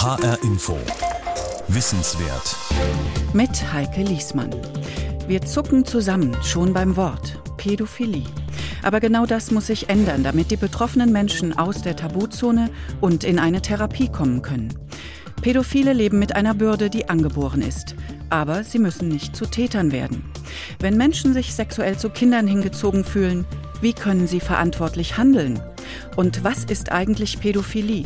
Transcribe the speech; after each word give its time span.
HR 0.00 0.38
Info. 0.44 0.78
Wissenswert. 1.66 2.56
Mit 3.32 3.50
Heike 3.72 4.02
Liesmann. 4.02 4.54
Wir 5.26 5.42
zucken 5.42 5.84
zusammen, 5.84 6.36
schon 6.44 6.72
beim 6.72 6.94
Wort. 6.94 7.42
Pädophilie. 7.56 8.22
Aber 8.84 9.00
genau 9.00 9.26
das 9.26 9.50
muss 9.50 9.66
sich 9.66 9.88
ändern, 9.88 10.22
damit 10.22 10.52
die 10.52 10.56
betroffenen 10.56 11.10
Menschen 11.10 11.58
aus 11.58 11.82
der 11.82 11.96
Tabuzone 11.96 12.70
und 13.00 13.24
in 13.24 13.40
eine 13.40 13.60
Therapie 13.60 14.08
kommen 14.08 14.40
können. 14.40 14.72
Pädophile 15.42 15.94
leben 15.94 16.20
mit 16.20 16.36
einer 16.36 16.54
Bürde, 16.54 16.90
die 16.90 17.08
angeboren 17.08 17.60
ist. 17.60 17.96
Aber 18.30 18.62
sie 18.62 18.78
müssen 18.78 19.08
nicht 19.08 19.34
zu 19.34 19.46
Tätern 19.46 19.90
werden. 19.90 20.22
Wenn 20.78 20.96
Menschen 20.96 21.34
sich 21.34 21.52
sexuell 21.52 21.98
zu 21.98 22.08
Kindern 22.08 22.46
hingezogen 22.46 23.02
fühlen, 23.02 23.46
wie 23.80 23.94
können 23.94 24.28
sie 24.28 24.38
verantwortlich 24.38 25.18
handeln? 25.18 25.60
Und 26.14 26.44
was 26.44 26.62
ist 26.62 26.92
eigentlich 26.92 27.40
Pädophilie? 27.40 28.04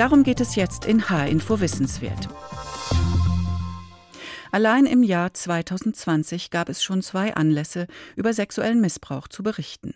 Darum 0.00 0.22
geht 0.22 0.40
es 0.40 0.54
jetzt 0.54 0.86
in 0.86 1.10
H-Info 1.10 1.60
Wissenswert. 1.60 2.30
Allein 4.50 4.86
im 4.86 5.02
Jahr 5.02 5.34
2020 5.34 6.48
gab 6.48 6.70
es 6.70 6.82
schon 6.82 7.02
zwei 7.02 7.34
Anlässe, 7.34 7.86
über 8.16 8.32
sexuellen 8.32 8.80
Missbrauch 8.80 9.28
zu 9.28 9.42
berichten. 9.42 9.92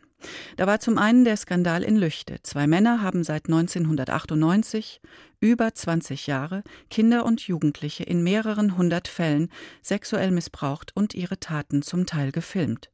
Da 0.58 0.66
war 0.66 0.78
zum 0.78 0.98
einen 0.98 1.24
der 1.24 1.38
Skandal 1.38 1.82
in 1.82 1.96
Lüchte. 1.96 2.36
Zwei 2.42 2.66
Männer 2.66 3.00
haben 3.00 3.24
seit 3.24 3.46
1998, 3.46 5.00
über 5.40 5.72
20 5.72 6.26
Jahre, 6.26 6.64
Kinder 6.90 7.24
und 7.24 7.40
Jugendliche 7.40 8.04
in 8.04 8.22
mehreren 8.22 8.76
hundert 8.76 9.08
Fällen 9.08 9.48
sexuell 9.80 10.32
missbraucht 10.32 10.92
und 10.94 11.14
ihre 11.14 11.40
Taten 11.40 11.80
zum 11.80 12.04
Teil 12.04 12.30
gefilmt. 12.30 12.90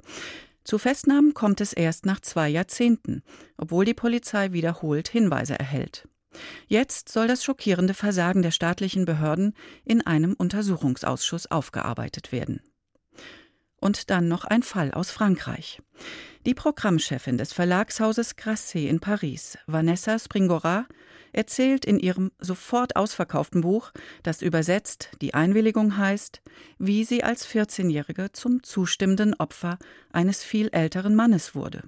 Zu 0.62 0.78
Festnahmen 0.78 1.34
kommt 1.34 1.60
es 1.60 1.72
erst 1.72 2.06
nach 2.06 2.20
zwei 2.20 2.48
Jahrzehnten, 2.48 3.24
obwohl 3.56 3.84
die 3.84 3.94
Polizei 3.94 4.52
wiederholt 4.52 5.08
Hinweise 5.08 5.58
erhält. 5.58 6.06
Jetzt 6.66 7.08
soll 7.08 7.26
das 7.26 7.44
schockierende 7.44 7.94
Versagen 7.94 8.42
der 8.42 8.50
staatlichen 8.50 9.04
Behörden 9.04 9.54
in 9.84 10.06
einem 10.06 10.34
Untersuchungsausschuss 10.34 11.50
aufgearbeitet 11.50 12.32
werden. 12.32 12.60
Und 13.80 14.10
dann 14.10 14.28
noch 14.28 14.44
ein 14.44 14.62
Fall 14.62 14.92
aus 14.92 15.10
Frankreich. 15.10 15.80
Die 16.46 16.54
Programmchefin 16.54 17.38
des 17.38 17.52
Verlagshauses 17.52 18.36
Grasset 18.36 18.88
in 18.88 19.00
Paris, 19.00 19.58
Vanessa 19.66 20.18
Springora, 20.18 20.86
erzählt 21.32 21.84
in 21.84 21.98
ihrem 21.98 22.32
sofort 22.38 22.96
ausverkauften 22.96 23.60
Buch, 23.60 23.92
das 24.22 24.42
übersetzt 24.42 25.10
die 25.20 25.34
Einwilligung 25.34 25.96
heißt, 25.96 26.42
wie 26.78 27.04
sie 27.04 27.22
als 27.22 27.46
14-Jährige 27.46 28.32
zum 28.32 28.62
zustimmenden 28.62 29.34
Opfer 29.34 29.78
eines 30.12 30.42
viel 30.44 30.68
älteren 30.72 31.14
Mannes 31.14 31.54
wurde. 31.54 31.84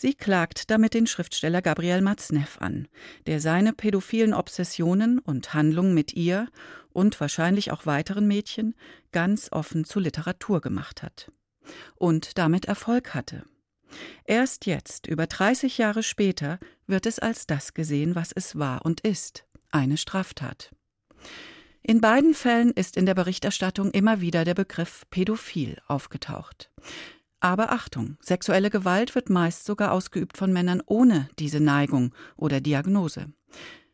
Sie 0.00 0.14
klagt 0.14 0.70
damit 0.70 0.94
den 0.94 1.08
Schriftsteller 1.08 1.60
Gabriel 1.60 2.02
Matzneff 2.02 2.58
an, 2.60 2.86
der 3.26 3.40
seine 3.40 3.72
pädophilen 3.72 4.32
Obsessionen 4.32 5.18
und 5.18 5.54
Handlungen 5.54 5.92
mit 5.92 6.12
ihr 6.12 6.46
und 6.92 7.20
wahrscheinlich 7.20 7.72
auch 7.72 7.84
weiteren 7.84 8.28
Mädchen 8.28 8.76
ganz 9.10 9.48
offen 9.50 9.84
zu 9.84 9.98
Literatur 9.98 10.60
gemacht 10.60 11.02
hat. 11.02 11.32
Und 11.96 12.38
damit 12.38 12.66
Erfolg 12.66 13.12
hatte. 13.12 13.42
Erst 14.24 14.66
jetzt, 14.66 15.08
über 15.08 15.26
30 15.26 15.78
Jahre 15.78 16.04
später, 16.04 16.60
wird 16.86 17.04
es 17.04 17.18
als 17.18 17.48
das 17.48 17.74
gesehen, 17.74 18.14
was 18.14 18.30
es 18.30 18.56
war 18.56 18.84
und 18.84 19.00
ist, 19.00 19.46
eine 19.72 19.96
Straftat. 19.96 20.70
In 21.82 22.00
beiden 22.00 22.34
Fällen 22.34 22.70
ist 22.70 22.96
in 22.96 23.04
der 23.04 23.14
Berichterstattung 23.14 23.90
immer 23.90 24.20
wieder 24.20 24.44
der 24.44 24.54
Begriff 24.54 25.06
pädophil 25.10 25.80
aufgetaucht. 25.88 26.70
Aber 27.40 27.72
Achtung, 27.72 28.16
sexuelle 28.20 28.70
Gewalt 28.70 29.14
wird 29.14 29.30
meist 29.30 29.64
sogar 29.64 29.92
ausgeübt 29.92 30.36
von 30.36 30.52
Männern 30.52 30.82
ohne 30.86 31.28
diese 31.38 31.60
Neigung 31.60 32.14
oder 32.36 32.60
Diagnose. 32.60 33.26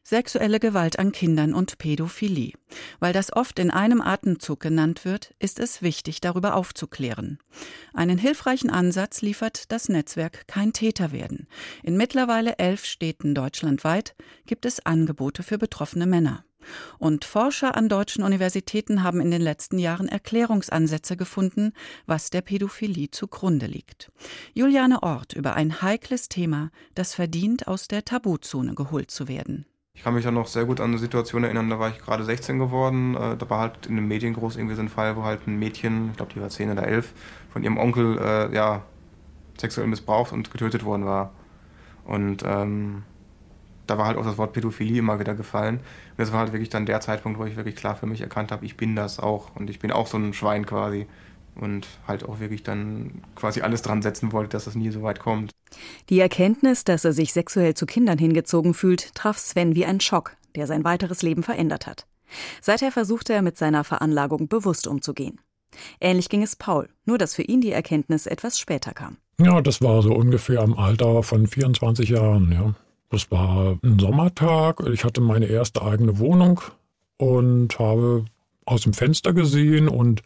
Sexuelle 0.06 0.60
Gewalt 0.60 0.98
an 0.98 1.12
Kindern 1.12 1.54
und 1.54 1.78
Pädophilie. 1.78 2.52
Weil 3.00 3.14
das 3.14 3.32
oft 3.34 3.58
in 3.58 3.70
einem 3.70 4.02
Atemzug 4.02 4.60
genannt 4.60 5.06
wird, 5.06 5.34
ist 5.38 5.58
es 5.58 5.80
wichtig, 5.80 6.20
darüber 6.20 6.56
aufzuklären. 6.56 7.38
Einen 7.94 8.18
hilfreichen 8.18 8.68
Ansatz 8.68 9.22
liefert 9.22 9.72
das 9.72 9.88
Netzwerk 9.88 10.46
Kein 10.46 10.74
Täter 10.74 11.10
werden. 11.10 11.48
In 11.82 11.96
mittlerweile 11.96 12.58
elf 12.58 12.84
Städten 12.84 13.34
deutschlandweit 13.34 14.14
gibt 14.44 14.66
es 14.66 14.84
Angebote 14.84 15.42
für 15.42 15.56
betroffene 15.56 16.06
Männer. 16.06 16.44
Und 16.98 17.24
Forscher 17.24 17.76
an 17.76 17.88
deutschen 17.88 18.24
Universitäten 18.24 19.02
haben 19.02 19.20
in 19.20 19.30
den 19.30 19.42
letzten 19.42 19.78
Jahren 19.78 20.08
Erklärungsansätze 20.08 21.16
gefunden, 21.16 21.72
was 22.06 22.30
der 22.30 22.40
Pädophilie 22.40 23.10
zugrunde 23.10 23.66
liegt. 23.66 24.10
Juliane 24.52 25.02
Ort 25.02 25.32
über 25.32 25.54
ein 25.54 25.82
heikles 25.82 26.28
Thema, 26.28 26.70
das 26.94 27.14
verdient, 27.14 27.68
aus 27.68 27.88
der 27.88 28.04
Tabuzone 28.04 28.74
geholt 28.74 29.10
zu 29.10 29.28
werden. 29.28 29.66
Ich 29.96 30.02
kann 30.02 30.14
mich 30.14 30.26
auch 30.26 30.32
noch 30.32 30.48
sehr 30.48 30.64
gut 30.64 30.80
an 30.80 30.90
eine 30.90 30.98
Situation 30.98 31.44
erinnern, 31.44 31.70
da 31.70 31.78
war 31.78 31.88
ich 31.88 32.00
gerade 32.00 32.24
16 32.24 32.58
geworden. 32.58 33.14
Äh, 33.14 33.36
da 33.36 33.48
war 33.48 33.60
halt 33.60 33.86
in 33.86 33.94
den 33.94 34.08
Medien 34.08 34.34
groß 34.34 34.56
irgendwie 34.56 34.74
so 34.74 34.82
ein 34.82 34.88
Fall, 34.88 35.16
wo 35.16 35.22
halt 35.22 35.46
ein 35.46 35.56
Mädchen, 35.56 36.10
ich 36.10 36.16
glaube, 36.16 36.32
die 36.34 36.40
war 36.40 36.48
10 36.48 36.72
oder 36.72 36.86
11, 36.86 37.12
von 37.50 37.62
ihrem 37.62 37.78
Onkel 37.78 38.18
äh, 38.18 38.52
ja, 38.52 38.82
sexuell 39.56 39.86
missbraucht 39.86 40.32
und 40.32 40.50
getötet 40.50 40.84
worden 40.84 41.06
war. 41.06 41.32
Und 42.04 42.42
ähm, 42.44 43.04
da 43.86 43.98
war 43.98 44.06
halt 44.06 44.16
auch 44.16 44.24
das 44.24 44.38
Wort 44.38 44.52
Pädophilie 44.52 44.98
immer 44.98 45.18
wieder 45.18 45.34
gefallen. 45.34 45.76
Und 45.76 46.18
das 46.18 46.32
war 46.32 46.40
halt 46.40 46.52
wirklich 46.52 46.70
dann 46.70 46.86
der 46.86 47.00
Zeitpunkt, 47.00 47.38
wo 47.38 47.44
ich 47.44 47.56
wirklich 47.56 47.76
klar 47.76 47.96
für 47.96 48.06
mich 48.06 48.20
erkannt 48.20 48.52
habe, 48.52 48.64
ich 48.64 48.76
bin 48.76 48.96
das 48.96 49.18
auch 49.18 49.54
und 49.54 49.70
ich 49.70 49.78
bin 49.78 49.90
auch 49.92 50.06
so 50.06 50.16
ein 50.16 50.32
Schwein 50.32 50.66
quasi. 50.66 51.06
Und 51.56 51.86
halt 52.08 52.24
auch 52.24 52.40
wirklich 52.40 52.64
dann 52.64 53.22
quasi 53.36 53.60
alles 53.60 53.82
dran 53.82 54.02
setzen 54.02 54.32
wollte, 54.32 54.50
dass 54.50 54.64
das 54.64 54.74
nie 54.74 54.90
so 54.90 55.02
weit 55.02 55.20
kommt. 55.20 55.52
Die 56.08 56.18
Erkenntnis, 56.18 56.82
dass 56.82 57.04
er 57.04 57.12
sich 57.12 57.32
sexuell 57.32 57.74
zu 57.74 57.86
Kindern 57.86 58.18
hingezogen 58.18 58.74
fühlt, 58.74 59.14
traf 59.14 59.38
Sven 59.38 59.76
wie 59.76 59.86
ein 59.86 60.00
Schock, 60.00 60.36
der 60.56 60.66
sein 60.66 60.82
weiteres 60.82 61.22
Leben 61.22 61.44
verändert 61.44 61.86
hat. 61.86 62.06
Seither 62.60 62.90
versuchte 62.90 63.32
er 63.32 63.42
mit 63.42 63.56
seiner 63.56 63.84
Veranlagung 63.84 64.48
bewusst 64.48 64.88
umzugehen. 64.88 65.40
Ähnlich 66.00 66.28
ging 66.28 66.42
es 66.42 66.56
Paul, 66.56 66.88
nur 67.04 67.18
dass 67.18 67.34
für 67.34 67.42
ihn 67.42 67.60
die 67.60 67.72
Erkenntnis 67.72 68.26
etwas 68.26 68.58
später 68.58 68.92
kam. 68.92 69.18
Ja, 69.40 69.60
das 69.60 69.82
war 69.82 70.02
so 70.02 70.12
ungefähr 70.14 70.62
im 70.62 70.74
Alter 70.78 71.22
von 71.22 71.46
24 71.46 72.10
Jahren, 72.10 72.52
ja. 72.52 72.74
Das 73.10 73.30
war 73.30 73.78
ein 73.82 73.98
Sommertag. 73.98 74.80
Ich 74.92 75.04
hatte 75.04 75.20
meine 75.20 75.46
erste 75.46 75.82
eigene 75.82 76.18
Wohnung 76.18 76.60
und 77.16 77.78
habe 77.78 78.24
aus 78.64 78.82
dem 78.82 78.92
Fenster 78.92 79.32
gesehen 79.32 79.88
und 79.88 80.22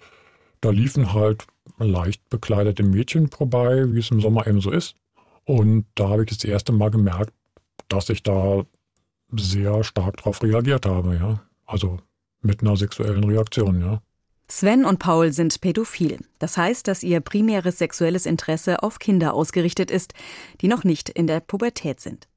da 0.61 0.71
liefen 0.71 1.13
halt 1.13 1.47
leicht 1.79 2.29
bekleidete 2.31 2.83
Mädchen 2.83 3.29
vorbei, 3.29 3.85
wie 3.93 3.99
es 3.99 4.11
im 4.11 4.21
Sommer 4.21 4.47
eben 4.47 4.61
so 4.61 4.71
ist. 4.71 4.97
Und 5.45 5.87
da 5.95 6.09
habe 6.11 6.25
ich 6.25 6.31
das 6.31 6.45
erste 6.45 6.73
Mal 6.73 6.91
gemerkt, 6.91 7.33
dass 7.89 8.09
ich 8.09 8.23
da 8.23 8.65
sehr 9.33 9.85
stark 9.85 10.19
darauf 10.19 10.43
reagiert 10.43 10.87
habe, 10.87 11.17
ja. 11.17 11.41
Also 11.67 11.99
mit 12.41 12.63
einer 12.63 12.77
sexuellen 12.77 13.25
Reaktion, 13.25 13.81
ja. 13.81 14.01
Sven 14.51 14.87
und 14.87 14.99
Paul 14.99 15.33
sind 15.33 15.61
pädophil. 15.61 16.19
Das 16.39 16.57
heißt, 16.57 16.89
dass 16.89 17.03
ihr 17.03 17.21
primäres 17.21 17.79
sexuelles 17.79 18.25
Interesse 18.25 18.83
auf 18.83 18.99
Kinder 18.99 19.35
ausgerichtet 19.35 19.91
ist, 19.91 20.15
die 20.63 20.69
noch 20.69 20.85
nicht 20.85 21.11
in 21.11 21.27
der 21.27 21.41
Pubertät 21.41 22.01
sind. 22.01 22.29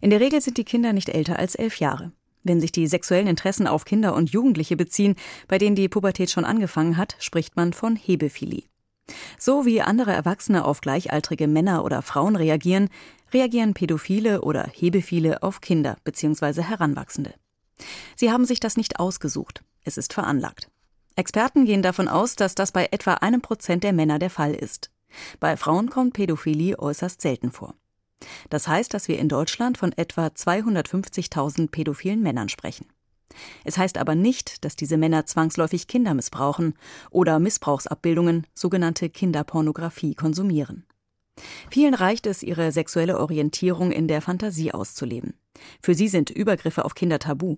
In 0.00 0.10
der 0.10 0.20
Regel 0.20 0.40
sind 0.40 0.58
die 0.58 0.64
Kinder 0.64 0.92
nicht 0.92 1.08
älter 1.08 1.38
als 1.38 1.54
elf 1.54 1.78
Jahre. 1.78 2.12
Wenn 2.44 2.60
sich 2.60 2.72
die 2.72 2.86
sexuellen 2.86 3.26
Interessen 3.26 3.66
auf 3.66 3.84
Kinder 3.84 4.14
und 4.14 4.30
Jugendliche 4.30 4.76
beziehen, 4.76 5.16
bei 5.48 5.58
denen 5.58 5.76
die 5.76 5.88
Pubertät 5.88 6.30
schon 6.30 6.44
angefangen 6.44 6.96
hat, 6.96 7.16
spricht 7.18 7.56
man 7.56 7.72
von 7.72 7.96
Hebephilie. 7.96 8.64
So 9.38 9.64
wie 9.64 9.80
andere 9.80 10.12
Erwachsene 10.12 10.64
auf 10.64 10.80
gleichaltrige 10.80 11.48
Männer 11.48 11.84
oder 11.84 12.02
Frauen 12.02 12.36
reagieren, 12.36 12.88
reagieren 13.32 13.74
Pädophile 13.74 14.42
oder 14.42 14.70
Hebephile 14.72 15.42
auf 15.42 15.60
Kinder 15.60 15.96
bzw. 16.04 16.62
Heranwachsende. 16.62 17.34
Sie 18.16 18.30
haben 18.30 18.44
sich 18.44 18.60
das 18.60 18.76
nicht 18.76 18.98
ausgesucht, 18.98 19.62
es 19.84 19.98
ist 19.98 20.12
veranlagt. 20.12 20.70
Experten 21.16 21.64
gehen 21.64 21.82
davon 21.82 22.08
aus, 22.08 22.36
dass 22.36 22.54
das 22.54 22.72
bei 22.72 22.88
etwa 22.90 23.14
einem 23.14 23.40
Prozent 23.40 23.84
der 23.84 23.92
Männer 23.92 24.18
der 24.18 24.30
Fall 24.30 24.54
ist. 24.54 24.90
Bei 25.40 25.56
Frauen 25.56 25.90
kommt 25.90 26.14
Pädophilie 26.14 26.78
äußerst 26.78 27.20
selten 27.20 27.50
vor. 27.50 27.74
Das 28.50 28.68
heißt, 28.68 28.92
dass 28.94 29.08
wir 29.08 29.18
in 29.18 29.28
Deutschland 29.28 29.78
von 29.78 29.92
etwa 29.92 30.26
250.000 30.26 31.70
pädophilen 31.70 32.22
Männern 32.22 32.48
sprechen. 32.48 32.86
Es 33.64 33.78
heißt 33.78 33.98
aber 33.98 34.14
nicht, 34.14 34.64
dass 34.64 34.76
diese 34.76 34.96
Männer 34.96 35.26
zwangsläufig 35.26 35.86
Kinder 35.86 36.14
missbrauchen 36.14 36.74
oder 37.10 37.38
Missbrauchsabbildungen, 37.38 38.46
sogenannte 38.54 39.10
Kinderpornografie, 39.10 40.14
konsumieren. 40.14 40.86
Vielen 41.70 41.94
reicht 41.94 42.26
es, 42.26 42.42
ihre 42.42 42.72
sexuelle 42.72 43.18
Orientierung 43.18 43.92
in 43.92 44.08
der 44.08 44.22
Fantasie 44.22 44.72
auszuleben. 44.72 45.34
Für 45.80 45.94
sie 45.94 46.08
sind 46.08 46.30
Übergriffe 46.30 46.84
auf 46.84 46.94
Kinder 46.94 47.18
tabu. 47.18 47.56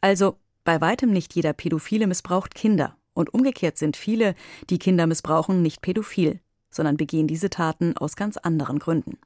Also 0.00 0.36
bei 0.64 0.80
weitem 0.80 1.10
nicht 1.10 1.34
jeder 1.34 1.52
Pädophile 1.52 2.06
missbraucht 2.06 2.54
Kinder 2.54 2.96
und 3.14 3.34
umgekehrt 3.34 3.78
sind 3.78 3.96
viele, 3.96 4.34
die 4.68 4.78
Kinder 4.78 5.06
missbrauchen, 5.06 5.62
nicht 5.62 5.82
pädophil, 5.82 6.40
sondern 6.70 6.96
begehen 6.96 7.26
diese 7.26 7.50
Taten 7.50 7.96
aus 7.96 8.14
ganz 8.14 8.36
anderen 8.36 8.78
Gründen. 8.78 9.18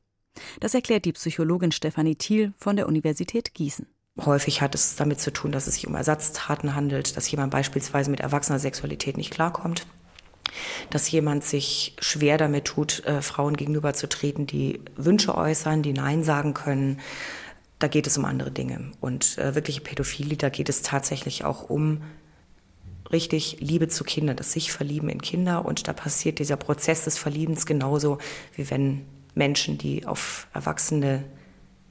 Das 0.61 0.75
erklärt 0.75 1.05
die 1.05 1.13
Psychologin 1.13 1.73
Stefanie 1.73 2.17
Thiel 2.17 2.53
von 2.57 2.77
der 2.77 2.87
Universität 2.87 3.55
Gießen. 3.55 3.87
Häufig 4.25 4.61
hat 4.61 4.75
es 4.75 4.95
damit 4.95 5.21
zu 5.21 5.33
tun, 5.33 5.51
dass 5.51 5.67
es 5.67 5.75
sich 5.75 5.87
um 5.87 5.95
Ersatztaten 5.95 6.75
handelt, 6.75 7.17
dass 7.17 7.31
jemand 7.31 7.51
beispielsweise 7.51 8.11
mit 8.11 8.21
erwachsener 8.21 8.61
Sexualität 8.61 9.17
nicht 9.17 9.33
klarkommt, 9.33 9.87
dass 10.91 11.11
jemand 11.11 11.43
sich 11.43 11.97
schwer 11.99 12.39
damit 12.39 12.67
tut, 12.67 13.05
äh, 13.07 13.23
Frauen 13.23 13.57
gegenüberzutreten, 13.57 14.47
die 14.47 14.81
Wünsche 14.97 15.37
äußern, 15.37 15.83
die 15.83 15.93
Nein 15.93 16.23
sagen 16.23 16.55
können, 16.55 17.01
da 17.81 17.89
geht 17.89 18.07
es 18.07 18.17
um 18.17 18.25
andere 18.25 18.53
Dinge. 18.53 18.93
Und 19.01 19.37
äh, 19.39 19.57
wirkliche 19.57 19.81
Pädophilie, 19.81 20.37
da 20.37 20.49
geht 20.49 20.69
es 20.69 20.83
tatsächlich 20.83 21.45
auch 21.45 21.69
um 21.69 22.03
richtig 23.11 23.59
Liebe 23.61 23.89
zu 23.89 24.05
Kindern, 24.05 24.37
das 24.37 24.53
sich 24.53 24.73
verlieben 24.73 25.09
in 25.09 25.21
Kinder. 25.21 25.65
Und 25.65 25.89
da 25.89 25.93
passiert 25.93 26.39
dieser 26.39 26.57
Prozess 26.57 27.05
des 27.05 27.19
Verliebens 27.19 27.67
genauso, 27.67 28.19
wie 28.55 28.71
wenn 28.71 29.05
Menschen, 29.35 29.79
die 29.79 30.07
auf 30.07 30.49
erwachsene 30.53 31.25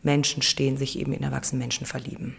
Menschen 0.02 0.42
stehen, 0.42 0.78
sich 0.78 1.00
eben 1.00 1.14
in 1.14 1.24
erwachsene 1.24 1.60
Menschen 1.60 1.86
verlieben. 1.86 2.36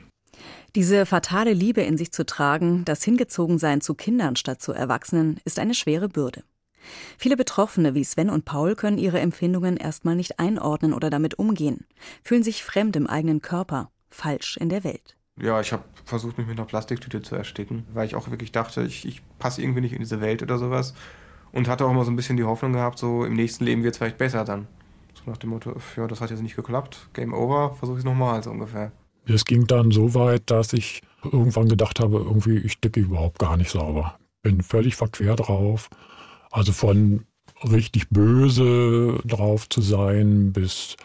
Diese 0.75 1.07
fatale 1.07 1.53
Liebe 1.53 1.83
in 1.83 1.97
sich 1.97 2.13
zu 2.13 2.27
tragen, 2.27 2.85
das 2.85 3.05
Hingezogensein 3.05 3.81
zu 3.81 3.95
Kindern 3.95 4.37
statt 4.37 4.61
zu 4.61 4.73
Erwachsenen, 4.73 5.41
ist 5.45 5.59
eine 5.59 5.75
schwere 5.75 6.09
Bürde. 6.09 6.43
Viele 7.17 7.37
Betroffene 7.37 7.95
wie 7.95 8.05
Sven 8.05 8.29
und 8.29 8.45
Paul 8.45 8.75
können 8.75 8.99
ihre 8.99 9.21
Empfindungen 9.21 9.77
erstmal 9.77 10.17
nicht 10.17 10.39
einordnen 10.39 10.93
oder 10.93 11.11
damit 11.11 11.39
umgehen, 11.39 11.87
fühlen 12.23 12.43
sich 12.43 12.63
fremd 12.63 12.97
im 12.97 13.07
eigenen 13.07 13.41
Körper, 13.41 13.91
falsch 14.11 14.57
in 14.59 14.69
der 14.69 14.85
Welt. 14.85 15.17
Ja, 15.41 15.61
ich 15.61 15.73
habe 15.73 15.85
versucht, 16.05 16.39
mich 16.39 16.47
mit 16.47 16.59
einer 16.59 16.67
Plastiktüte 16.67 17.23
zu 17.23 17.35
ersticken, 17.35 17.87
weil 17.93 18.07
ich 18.07 18.15
auch 18.15 18.31
wirklich 18.31 18.53
dachte, 18.53 18.83
ich, 18.83 19.05
ich 19.07 19.23
passe 19.39 19.63
irgendwie 19.63 19.81
nicht 19.81 19.93
in 19.93 19.99
diese 19.99 20.21
Welt 20.21 20.43
oder 20.43 20.59
sowas. 20.59 20.95
Und 21.51 21.69
hatte 21.69 21.87
auch 21.87 21.91
immer 21.91 22.05
so 22.05 22.11
ein 22.11 22.17
bisschen 22.17 22.37
die 22.37 22.45
Hoffnung 22.45 22.73
gehabt, 22.73 22.99
so 22.99 23.25
im 23.25 23.35
nächsten 23.35 23.65
Leben 23.65 23.85
wird 23.85 23.95
es 23.95 23.99
vielleicht 23.99 24.19
besser 24.19 24.45
dann. 24.45 24.67
Nach 25.27 25.37
dem 25.37 25.51
Motto, 25.51 25.75
ja, 25.97 26.07
das 26.07 26.21
hat 26.21 26.31
jetzt 26.31 26.43
nicht 26.43 26.57
geklappt, 26.57 27.09
Game 27.15 27.33
over, 27.33 27.75
versuche 27.75 27.97
ich 27.97 28.01
es 28.01 28.05
nochmal 28.05 28.43
so 28.43 28.51
ungefähr. 28.51 28.93
Es 29.27 29.45
ging 29.45 29.67
dann 29.67 29.91
so 29.91 30.15
weit, 30.15 30.51
dass 30.51 30.73
ich 30.75 31.01
irgendwann 31.23 31.69
gedacht 31.69 32.01
habe, 32.01 32.19
irgendwie, 32.19 32.59
ich 32.59 32.81
dicke 32.81 33.01
überhaupt 33.01 33.39
gar 33.39 33.57
nicht 33.57 33.71
sauber. 33.71 34.19
Bin 34.43 34.63
völlig 34.63 34.97
verquer 34.97 35.37
drauf. 35.37 35.89
Also 36.51 36.73
von 36.73 37.25
richtig 37.63 38.11
böse 38.11 39.21
drauf 39.25 39.69
zu 39.69 39.81
sein 39.81 40.53
bis 40.53 40.97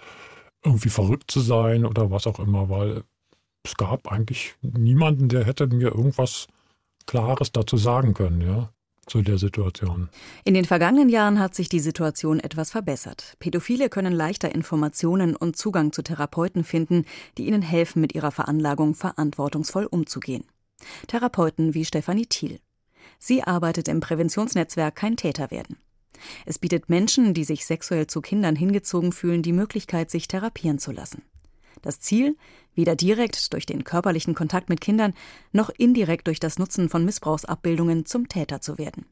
irgendwie 0.63 0.89
verrückt 0.89 1.31
zu 1.31 1.39
sein 1.39 1.85
oder 1.85 2.11
was 2.11 2.27
auch 2.27 2.39
immer, 2.39 2.69
weil 2.69 3.03
es 3.63 3.75
gab 3.75 4.11
eigentlich 4.11 4.55
niemanden, 4.61 5.29
der 5.29 5.45
hätte 5.45 5.67
mir 5.67 5.95
irgendwas 5.95 6.47
Klares 7.05 7.51
dazu 7.51 7.77
sagen 7.77 8.13
können, 8.13 8.41
ja, 8.41 8.69
zu 9.09 9.21
der 9.21 9.37
Situation. 9.37 10.09
In 10.43 10.53
den 10.53 10.65
vergangenen 10.65 11.09
Jahren 11.09 11.39
hat 11.39 11.55
sich 11.55 11.67
die 11.69 11.79
Situation 11.79 12.39
etwas 12.39 12.71
verbessert. 12.71 13.35
Pädophile 13.39 13.89
können 13.89 14.13
leichter 14.13 14.53
Informationen 14.53 15.35
und 15.35 15.57
Zugang 15.57 15.91
zu 15.91 16.01
Therapeuten 16.01 16.63
finden, 16.63 17.05
die 17.37 17.47
ihnen 17.47 17.61
helfen, 17.61 18.01
mit 18.01 18.15
ihrer 18.15 18.31
Veranlagung 18.31 18.95
verantwortungsvoll 18.95 19.85
umzugehen. 19.85 20.45
Therapeuten 21.07 21.73
wie 21.73 21.85
Stefanie 21.85 22.27
Thiel. 22.27 22.59
Sie 23.17 23.43
arbeitet 23.43 23.87
im 23.87 23.99
Präventionsnetzwerk 23.99 24.95
Kein 24.95 25.17
Täter 25.17 25.51
werden. 25.51 25.77
Es 26.45 26.59
bietet 26.59 26.89
Menschen, 26.89 27.33
die 27.33 27.43
sich 27.43 27.65
sexuell 27.65 28.07
zu 28.07 28.21
Kindern 28.21 28.55
hingezogen 28.55 29.11
fühlen, 29.11 29.41
die 29.41 29.53
Möglichkeit, 29.53 30.09
sich 30.09 30.27
therapieren 30.27 30.79
zu 30.79 30.91
lassen. 30.91 31.23
Das 31.81 31.99
Ziel, 31.99 32.37
weder 32.75 32.95
direkt 32.95 33.53
durch 33.53 33.65
den 33.65 33.83
körperlichen 33.83 34.35
Kontakt 34.35 34.69
mit 34.69 34.81
Kindern 34.81 35.13
noch 35.51 35.69
indirekt 35.69 36.27
durch 36.27 36.39
das 36.39 36.59
Nutzen 36.59 36.89
von 36.89 37.05
Missbrauchsabbildungen 37.05 38.05
zum 38.05 38.27
Täter 38.27 38.61
zu 38.61 38.77
werden. 38.77 39.05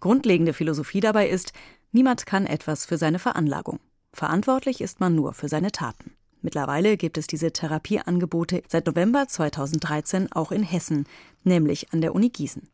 Grundlegende 0.00 0.52
Philosophie 0.52 1.00
dabei 1.00 1.28
ist, 1.28 1.52
niemand 1.92 2.26
kann 2.26 2.46
etwas 2.46 2.86
für 2.86 2.98
seine 2.98 3.18
Veranlagung. 3.18 3.80
Verantwortlich 4.12 4.80
ist 4.80 5.00
man 5.00 5.14
nur 5.14 5.34
für 5.34 5.48
seine 5.48 5.72
Taten. 5.72 6.12
Mittlerweile 6.42 6.96
gibt 6.96 7.18
es 7.18 7.26
diese 7.26 7.52
Therapieangebote 7.52 8.62
seit 8.68 8.86
November 8.86 9.26
2013 9.26 10.32
auch 10.32 10.52
in 10.52 10.62
Hessen, 10.62 11.04
nämlich 11.42 11.92
an 11.92 12.00
der 12.00 12.14
Uni 12.14 12.30
Gießen. 12.30 12.68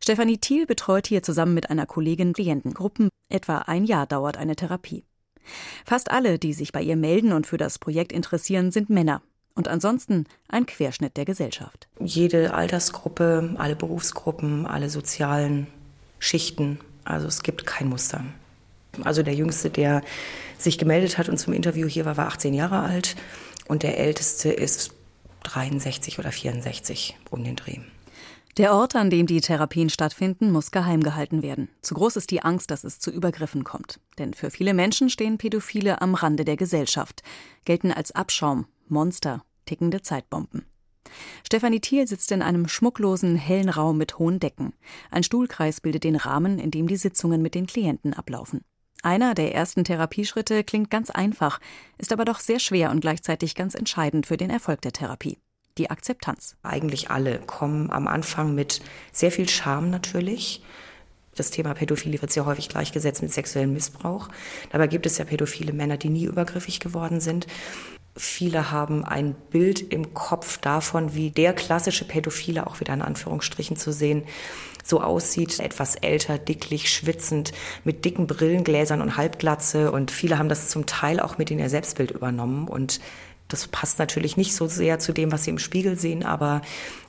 Stefanie 0.00 0.38
Thiel 0.38 0.66
betreut 0.66 1.06
hier 1.06 1.22
zusammen 1.22 1.54
mit 1.54 1.70
einer 1.70 1.86
Kollegin 1.86 2.32
Klientengruppen. 2.32 3.08
Etwa 3.28 3.58
ein 3.58 3.84
Jahr 3.84 4.06
dauert 4.06 4.36
eine 4.36 4.56
Therapie. 4.56 5.04
Fast 5.84 6.10
alle, 6.10 6.38
die 6.38 6.52
sich 6.52 6.72
bei 6.72 6.82
ihr 6.82 6.96
melden 6.96 7.32
und 7.32 7.46
für 7.46 7.56
das 7.56 7.78
Projekt 7.78 8.12
interessieren, 8.12 8.72
sind 8.72 8.90
Männer. 8.90 9.22
Und 9.54 9.68
ansonsten 9.68 10.26
ein 10.48 10.66
Querschnitt 10.66 11.16
der 11.16 11.24
Gesellschaft. 11.24 11.86
Jede 12.00 12.54
Altersgruppe, 12.54 13.54
alle 13.58 13.76
Berufsgruppen, 13.76 14.66
alle 14.66 14.88
sozialen 14.88 15.66
Schichten. 16.18 16.78
Also 17.04 17.26
es 17.26 17.42
gibt 17.42 17.66
kein 17.66 17.88
Muster. 17.88 18.24
Also 19.04 19.22
der 19.22 19.34
Jüngste, 19.34 19.70
der 19.70 20.02
sich 20.58 20.78
gemeldet 20.78 21.18
hat 21.18 21.28
und 21.28 21.38
zum 21.38 21.52
Interview 21.52 21.86
hier 21.86 22.04
war, 22.04 22.16
war 22.16 22.28
18 22.28 22.54
Jahre 22.54 22.80
alt. 22.80 23.16
Und 23.68 23.82
der 23.82 23.98
Älteste 23.98 24.50
ist 24.50 24.92
63 25.44 26.18
oder 26.18 26.32
64 26.32 27.16
um 27.30 27.44
den 27.44 27.56
Dreh. 27.56 27.78
Der 28.58 28.74
Ort, 28.74 28.96
an 28.96 29.08
dem 29.08 29.26
die 29.26 29.40
Therapien 29.40 29.88
stattfinden, 29.88 30.50
muss 30.52 30.72
geheim 30.72 31.02
gehalten 31.02 31.42
werden. 31.42 31.70
Zu 31.80 31.94
groß 31.94 32.16
ist 32.16 32.30
die 32.30 32.42
Angst, 32.42 32.70
dass 32.70 32.84
es 32.84 32.98
zu 32.98 33.10
Übergriffen 33.10 33.64
kommt. 33.64 33.98
Denn 34.18 34.34
für 34.34 34.50
viele 34.50 34.74
Menschen 34.74 35.08
stehen 35.08 35.38
Pädophile 35.38 36.02
am 36.02 36.14
Rande 36.14 36.44
der 36.44 36.58
Gesellschaft, 36.58 37.22
gelten 37.64 37.92
als 37.92 38.12
Abschaum, 38.12 38.66
Monster, 38.88 39.42
tickende 39.64 40.02
Zeitbomben. 40.02 40.66
Stefanie 41.46 41.80
Thiel 41.80 42.06
sitzt 42.06 42.30
in 42.30 42.42
einem 42.42 42.68
schmucklosen, 42.68 43.36
hellen 43.36 43.70
Raum 43.70 43.96
mit 43.96 44.18
hohen 44.18 44.38
Decken. 44.38 44.74
Ein 45.10 45.22
Stuhlkreis 45.22 45.80
bildet 45.80 46.04
den 46.04 46.16
Rahmen, 46.16 46.58
in 46.58 46.70
dem 46.70 46.86
die 46.88 46.96
Sitzungen 46.96 47.40
mit 47.40 47.54
den 47.54 47.66
Klienten 47.66 48.12
ablaufen. 48.12 48.60
Einer 49.02 49.32
der 49.34 49.54
ersten 49.54 49.84
Therapieschritte 49.84 50.62
klingt 50.62 50.90
ganz 50.90 51.08
einfach, 51.08 51.58
ist 51.96 52.12
aber 52.12 52.26
doch 52.26 52.38
sehr 52.38 52.58
schwer 52.58 52.90
und 52.90 53.00
gleichzeitig 53.00 53.54
ganz 53.54 53.74
entscheidend 53.74 54.26
für 54.26 54.36
den 54.36 54.50
Erfolg 54.50 54.82
der 54.82 54.92
Therapie 54.92 55.38
die 55.78 55.90
Akzeptanz. 55.90 56.56
Eigentlich 56.62 57.10
alle 57.10 57.38
kommen 57.38 57.90
am 57.90 58.06
Anfang 58.08 58.54
mit 58.54 58.82
sehr 59.12 59.32
viel 59.32 59.48
Scham 59.48 59.90
natürlich. 59.90 60.62
Das 61.34 61.50
Thema 61.50 61.72
Pädophilie 61.72 62.20
wird 62.20 62.30
sehr 62.30 62.44
häufig 62.44 62.68
gleichgesetzt 62.68 63.22
mit 63.22 63.32
sexuellem 63.32 63.72
Missbrauch. 63.72 64.28
Dabei 64.70 64.86
gibt 64.86 65.06
es 65.06 65.16
ja 65.16 65.24
pädophile 65.24 65.72
Männer, 65.72 65.96
die 65.96 66.10
nie 66.10 66.24
übergriffig 66.24 66.78
geworden 66.78 67.20
sind. 67.20 67.46
Viele 68.14 68.70
haben 68.70 69.06
ein 69.06 69.34
Bild 69.50 69.80
im 69.80 70.12
Kopf 70.12 70.58
davon, 70.58 71.14
wie 71.14 71.30
der 71.30 71.54
klassische 71.54 72.04
Pädophile, 72.04 72.66
auch 72.66 72.78
wieder 72.80 72.92
in 72.92 73.00
Anführungsstrichen 73.00 73.78
zu 73.78 73.90
sehen, 73.90 74.24
so 74.84 75.00
aussieht. 75.00 75.58
Etwas 75.60 75.94
älter, 75.94 76.36
dicklich, 76.36 76.92
schwitzend, 76.92 77.52
mit 77.84 78.04
dicken 78.04 78.26
Brillengläsern 78.26 79.00
und 79.00 79.16
Halbglatze. 79.16 79.90
Und 79.90 80.10
viele 80.10 80.38
haben 80.38 80.50
das 80.50 80.68
zum 80.68 80.84
Teil 80.84 81.20
auch 81.20 81.38
mit 81.38 81.50
in 81.50 81.58
ihr 81.58 81.70
Selbstbild 81.70 82.10
übernommen 82.10 82.68
und 82.68 83.00
das 83.52 83.68
passt 83.68 83.98
natürlich 83.98 84.36
nicht 84.36 84.54
so 84.54 84.66
sehr 84.66 84.98
zu 84.98 85.12
dem, 85.12 85.30
was 85.30 85.44
sie 85.44 85.50
im 85.50 85.58
Spiegel 85.58 85.98
sehen, 85.98 86.24
aber 86.24 86.62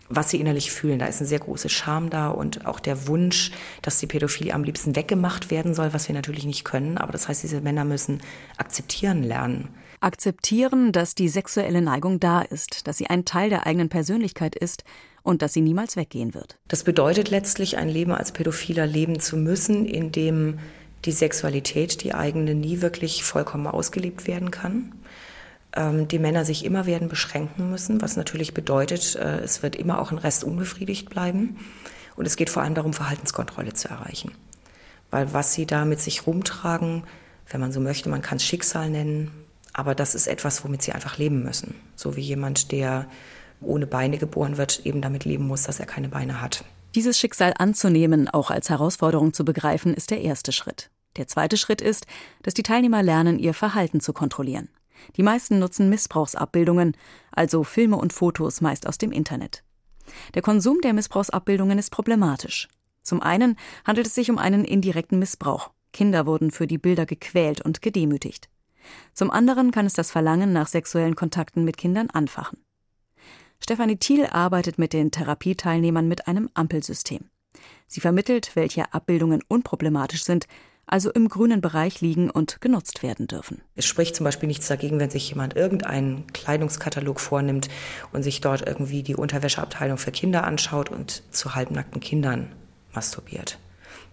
was 0.10 0.30
sie 0.30 0.40
innerlich 0.40 0.72
fühlen. 0.72 1.00
Da 1.00 1.06
ist 1.06 1.20
eine 1.20 1.28
sehr 1.28 1.40
große 1.40 1.70
Scham 1.70 2.10
da 2.10 2.30
und 2.30 2.66
auch 2.66 2.80
der 2.80 3.08
Wunsch, 3.08 3.52
dass 3.82 4.00
die 4.00 4.08
Pädophilie 4.08 4.54
am 4.54 4.64
liebsten 4.64 4.96
weggemacht 4.96 5.50
werden 5.52 5.74
soll, 5.74 5.94
was 5.94 6.08
wir 6.08 6.16
natürlich 6.16 6.46
nicht 6.46 6.66
können. 6.66 6.98
Aber 6.98 7.12
das 7.12 7.28
heißt, 7.28 7.44
diese 7.44 7.62
Männer 7.62 7.86
müssen 7.86 8.22
akzeptieren 8.58 9.24
lernen. 9.24 9.70
Akzeptieren, 10.02 10.92
dass 10.92 11.16
die 11.16 11.30
sexuelle 11.30 11.82
Neigung 11.82 12.20
da 12.20 12.42
ist, 12.42 12.88
dass 12.88 12.98
sie 12.98 13.08
ein 13.08 13.24
Teil 13.24 13.50
der 13.50 13.66
eigenen 13.66 13.88
Persönlichkeit 13.88 14.56
ist 14.56 14.84
und 15.24 15.42
dass 15.42 15.54
sie 15.54 15.62
niemals 15.62 15.96
weggehen 15.96 16.34
wird. 16.34 16.58
Das 16.68 16.84
bedeutet 16.84 17.30
letztlich, 17.30 17.78
ein 17.78 17.88
Leben 17.88 18.12
als 18.12 18.34
Pädophiler 18.34 18.86
leben 18.86 19.22
zu 19.22 19.38
müssen, 19.38 19.86
in 19.86 20.12
dem 20.12 20.60
die 21.06 21.14
Sexualität, 21.14 22.04
die 22.04 22.14
eigene, 22.14 22.54
nie 22.54 22.82
wirklich 22.82 23.24
vollkommen 23.24 23.68
ausgelebt 23.68 24.28
werden 24.28 24.52
kann 24.52 24.92
die 25.76 26.20
Männer 26.20 26.46
sich 26.46 26.66
immer 26.66 26.86
werden 26.86 27.10
beschränken 27.10 27.70
müssen, 27.70 28.02
was 28.02 28.16
natürlich 28.16 28.54
bedeutet, 28.54 29.16
äh, 29.16 29.40
es 29.40 29.64
wird 29.64 29.76
immer 29.76 30.00
auch 30.00 30.12
ein 30.12 30.18
Rest 30.18 30.44
unbefriedigt 30.44 31.10
bleiben. 31.10 31.58
Und 32.16 32.28
es 32.28 32.36
geht 32.36 32.52
vor 32.52 32.62
allem 32.62 32.76
darum, 32.76 32.94
Verhaltenskontrolle 32.94 33.74
zu 33.74 33.90
erreichen. 33.90 34.32
Weil 35.10 35.34
was 35.34 35.54
sie 35.54 35.66
da 35.66 35.86
mit 35.86 36.00
sich 36.00 36.28
rumtragen, 36.28 37.04
wenn 37.50 37.60
man 37.60 37.72
so 37.72 37.80
möchte, 37.80 38.10
man 38.10 38.22
kann 38.22 38.38
es 38.38 38.46
Schicksal 38.46 38.90
nennen, 38.90 39.32
aber 39.74 39.96
das 39.96 40.14
ist 40.14 40.28
etwas, 40.28 40.64
womit 40.64 40.84
sie 40.84 40.92
einfach 40.92 41.18
leben 41.18 41.44
müssen. 41.44 41.76
So 41.96 42.16
wie 42.16 42.22
jemand, 42.22 42.72
der 42.72 43.08
ohne 43.62 43.88
Beine 43.88 44.18
geboren 44.18 44.58
wird, 44.58 44.86
eben 44.86 45.02
damit 45.02 45.26
leben 45.26 45.48
muss, 45.48 45.64
dass 45.64 45.80
er 45.80 45.88
keine 45.88 46.10
Beine 46.10 46.42
hat. 46.42 46.64
Dieses 46.96 47.18
Schicksal 47.18 47.54
anzunehmen, 47.58 48.30
auch 48.30 48.52
als 48.52 48.70
Herausforderung 48.70 49.34
zu 49.34 49.44
begreifen, 49.44 49.96
ist 49.96 50.12
der 50.12 50.22
erste 50.22 50.52
Schritt. 50.52 50.92
Der 51.18 51.28
zweite 51.28 51.58
Schritt 51.58 51.82
ist, 51.82 52.06
dass 52.44 52.54
die 52.54 52.64
Teilnehmer 52.64 53.02
lernen, 53.02 53.40
ihr 53.40 53.56
Verhalten 53.56 54.00
zu 54.00 54.14
kontrollieren. 54.14 54.70
Die 55.18 55.24
meisten 55.24 55.60
nutzen 55.60 55.90
Missbrauchsabbildungen, 55.90 56.96
also 57.32 57.64
Filme 57.64 57.98
und 57.98 58.14
Fotos 58.14 58.62
meist 58.62 58.88
aus 58.88 58.98
dem 58.98 59.12
Internet. 59.12 59.64
Der 60.34 60.42
Konsum 60.42 60.82
der 60.82 60.94
Missbrauchsabbildungen 60.94 61.80
ist 61.80 61.92
problematisch. 61.92 62.68
Zum 63.02 63.22
einen 63.22 63.58
handelt 63.86 64.08
es 64.08 64.16
sich 64.16 64.30
um 64.32 64.38
einen 64.38 64.66
indirekten 64.66 65.20
Missbrauch. 65.20 65.72
Kinder 65.92 66.26
wurden 66.26 66.52
für 66.52 66.68
die 66.68 66.78
Bilder 66.78 67.06
gequält 67.06 67.62
und 67.62 67.82
gedemütigt. 67.82 68.50
Zum 69.14 69.32
anderen 69.32 69.72
kann 69.72 69.86
es 69.86 69.94
das 69.94 70.12
Verlangen 70.12 70.54
nach 70.54 70.68
sexuellen 70.68 71.16
Kontakten 71.16 71.64
mit 71.64 71.78
Kindern 71.78 72.10
anfachen. 72.10 72.60
Stefanie 73.60 73.98
Thiel 73.98 74.26
arbeitet 74.26 74.78
mit 74.78 74.92
den 74.92 75.12
Therapieteilnehmern 75.12 76.08
mit 76.08 76.28
einem 76.28 76.50
Ampelsystem. 76.54 77.30
Sie 77.88 78.02
vermittelt, 78.02 78.56
welche 78.56 78.94
Abbildungen 78.94 79.42
unproblematisch 79.48 80.24
sind, 80.24 80.48
also 80.86 81.12
im 81.12 81.30
grünen 81.30 81.62
Bereich 81.62 82.02
liegen 82.02 82.30
und 82.30 82.62
genutzt 82.62 83.04
werden 83.04 83.28
dürfen. 83.28 83.62
Es 83.76 83.86
spricht 83.86 84.16
zum 84.16 84.26
Beispiel 84.26 84.48
nichts 84.48 84.68
dagegen, 84.68 85.00
wenn 85.00 85.10
sich 85.10 85.30
jemand 85.30 85.56
irgendeinen 85.56 86.28
Kleidungskatalog 86.34 87.20
vornimmt 87.20 87.70
und 88.12 88.24
sich 88.24 88.42
dort 88.42 88.68
irgendwie 88.68 89.04
die 89.04 89.16
Unterwäscheabteilung 89.16 89.98
für 89.98 90.12
Kinder 90.12 90.44
anschaut 90.44 90.90
und 90.90 91.24
zu 91.32 91.56
halbnackten 91.56 92.02
Kindern 92.02 92.52
masturbiert. 92.94 93.58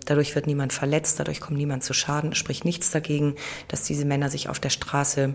Dadurch 0.06 0.34
wird 0.34 0.46
niemand 0.46 0.72
verletzt, 0.72 1.20
dadurch 1.20 1.40
kommt 1.40 1.58
niemand 1.58 1.84
zu 1.84 1.92
Schaden. 1.92 2.32
Es 2.32 2.38
spricht 2.38 2.64
nichts 2.64 2.90
dagegen, 2.90 3.34
dass 3.68 3.84
diese 3.84 4.04
Männer 4.04 4.30
sich 4.30 4.48
auf 4.48 4.58
der 4.58 4.70
Straße, 4.70 5.34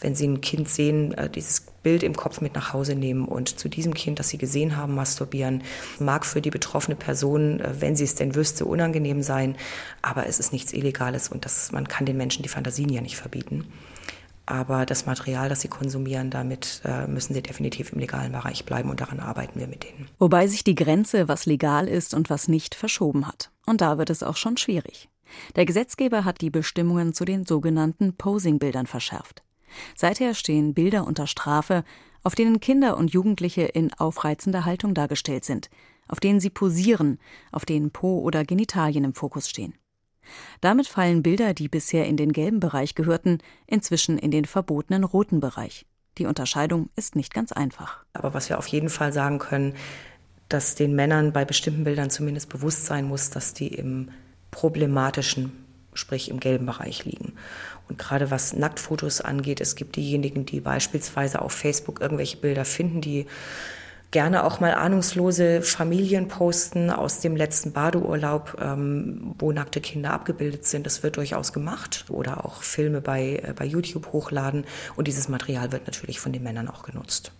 wenn 0.00 0.14
sie 0.14 0.26
ein 0.26 0.40
Kind 0.40 0.68
sehen, 0.68 1.12
äh, 1.12 1.28
dieses 1.28 1.62
Bild 1.82 2.02
im 2.02 2.16
Kopf 2.16 2.40
mit 2.40 2.54
nach 2.54 2.72
Hause 2.72 2.96
nehmen 2.96 3.26
und 3.26 3.60
zu 3.60 3.68
diesem 3.68 3.94
Kind, 3.94 4.18
das 4.18 4.28
sie 4.28 4.38
gesehen 4.38 4.76
haben, 4.76 4.94
masturbieren. 4.94 5.62
Mag 6.00 6.26
für 6.26 6.40
die 6.40 6.50
betroffene 6.50 6.96
Person, 6.96 7.60
äh, 7.60 7.74
wenn 7.80 7.96
sie 7.96 8.04
es 8.04 8.14
denn 8.14 8.34
wüsste, 8.34 8.64
unangenehm 8.64 9.22
sein, 9.22 9.56
aber 10.02 10.26
es 10.26 10.40
ist 10.40 10.52
nichts 10.52 10.72
Illegales 10.72 11.28
und 11.28 11.44
das, 11.44 11.72
man 11.72 11.86
kann 11.88 12.06
den 12.06 12.16
Menschen 12.16 12.42
die 12.42 12.48
Fantasien 12.48 12.88
ja 12.88 13.00
nicht 13.00 13.16
verbieten. 13.16 13.66
Aber 14.46 14.86
das 14.86 15.06
Material, 15.06 15.48
das 15.48 15.60
sie 15.60 15.68
konsumieren, 15.68 16.30
damit 16.30 16.80
äh, 16.84 17.08
müssen 17.08 17.34
sie 17.34 17.42
definitiv 17.42 17.92
im 17.92 17.98
legalen 17.98 18.30
Bereich 18.30 18.64
bleiben 18.64 18.90
und 18.90 19.00
daran 19.00 19.18
arbeiten 19.18 19.58
wir 19.58 19.66
mit 19.66 19.82
denen. 19.82 20.08
Wobei 20.20 20.46
sich 20.46 20.62
die 20.62 20.76
Grenze, 20.76 21.26
was 21.26 21.46
legal 21.46 21.88
ist 21.88 22.14
und 22.14 22.30
was 22.30 22.46
nicht, 22.46 22.76
verschoben 22.76 23.26
hat. 23.26 23.50
Und 23.66 23.80
da 23.80 23.98
wird 23.98 24.08
es 24.08 24.22
auch 24.22 24.36
schon 24.36 24.56
schwierig. 24.56 25.08
Der 25.56 25.66
Gesetzgeber 25.66 26.24
hat 26.24 26.40
die 26.40 26.50
Bestimmungen 26.50 27.12
zu 27.12 27.24
den 27.24 27.44
sogenannten 27.44 28.16
Posing-Bildern 28.16 28.86
verschärft. 28.86 29.42
Seither 29.94 30.34
stehen 30.34 30.74
Bilder 30.74 31.06
unter 31.06 31.26
Strafe, 31.26 31.84
auf 32.22 32.34
denen 32.34 32.60
Kinder 32.60 32.96
und 32.96 33.12
Jugendliche 33.12 33.62
in 33.62 33.92
aufreizender 33.94 34.64
Haltung 34.64 34.94
dargestellt 34.94 35.44
sind, 35.44 35.70
auf 36.08 36.20
denen 36.20 36.40
sie 36.40 36.50
posieren, 36.50 37.18
auf 37.52 37.64
denen 37.64 37.90
Po 37.90 38.20
oder 38.20 38.44
Genitalien 38.44 39.04
im 39.04 39.14
Fokus 39.14 39.48
stehen. 39.48 39.74
Damit 40.60 40.88
fallen 40.88 41.22
Bilder, 41.22 41.54
die 41.54 41.68
bisher 41.68 42.06
in 42.06 42.16
den 42.16 42.32
gelben 42.32 42.60
Bereich 42.60 42.94
gehörten, 42.94 43.38
inzwischen 43.66 44.18
in 44.18 44.30
den 44.30 44.44
verbotenen 44.44 45.04
roten 45.04 45.40
Bereich. 45.40 45.86
Die 46.18 46.26
Unterscheidung 46.26 46.88
ist 46.96 47.14
nicht 47.14 47.34
ganz 47.34 47.52
einfach. 47.52 48.04
Aber 48.12 48.34
was 48.34 48.48
wir 48.48 48.58
auf 48.58 48.66
jeden 48.68 48.88
Fall 48.88 49.12
sagen 49.12 49.38
können, 49.38 49.74
dass 50.48 50.74
den 50.74 50.94
Männern 50.94 51.32
bei 51.32 51.44
bestimmten 51.44 51.84
Bildern 51.84 52.10
zumindest 52.10 52.48
bewusst 52.48 52.86
sein 52.86 53.06
muss, 53.06 53.30
dass 53.30 53.52
die 53.52 53.68
im 53.68 54.10
problematischen, 54.50 55.52
sprich 55.96 56.30
im 56.30 56.40
gelben 56.40 56.66
Bereich 56.66 57.04
liegen. 57.04 57.34
Und 57.88 57.98
gerade 57.98 58.30
was 58.30 58.52
Nacktfotos 58.52 59.20
angeht, 59.20 59.60
es 59.60 59.74
gibt 59.74 59.96
diejenigen, 59.96 60.46
die 60.46 60.60
beispielsweise 60.60 61.42
auf 61.42 61.52
Facebook 61.52 62.00
irgendwelche 62.00 62.36
Bilder 62.36 62.64
finden, 62.64 63.00
die 63.00 63.26
gerne 64.10 64.44
auch 64.44 64.60
mal 64.60 64.74
ahnungslose 64.74 65.62
Familien 65.62 66.28
posten 66.28 66.90
aus 66.90 67.20
dem 67.20 67.36
letzten 67.36 67.72
Badeurlaub, 67.72 68.56
ähm, 68.60 69.34
wo 69.38 69.52
nackte 69.52 69.80
Kinder 69.80 70.12
abgebildet 70.12 70.64
sind. 70.64 70.86
Das 70.86 71.02
wird 71.02 71.16
durchaus 71.16 71.52
gemacht. 71.52 72.06
Oder 72.08 72.44
auch 72.44 72.62
Filme 72.62 73.00
bei, 73.00 73.42
äh, 73.42 73.52
bei 73.54 73.64
YouTube 73.64 74.12
hochladen. 74.12 74.64
Und 74.96 75.08
dieses 75.08 75.28
Material 75.28 75.72
wird 75.72 75.86
natürlich 75.86 76.20
von 76.20 76.32
den 76.32 76.42
Männern 76.42 76.68
auch 76.68 76.84
genutzt. 76.84 77.32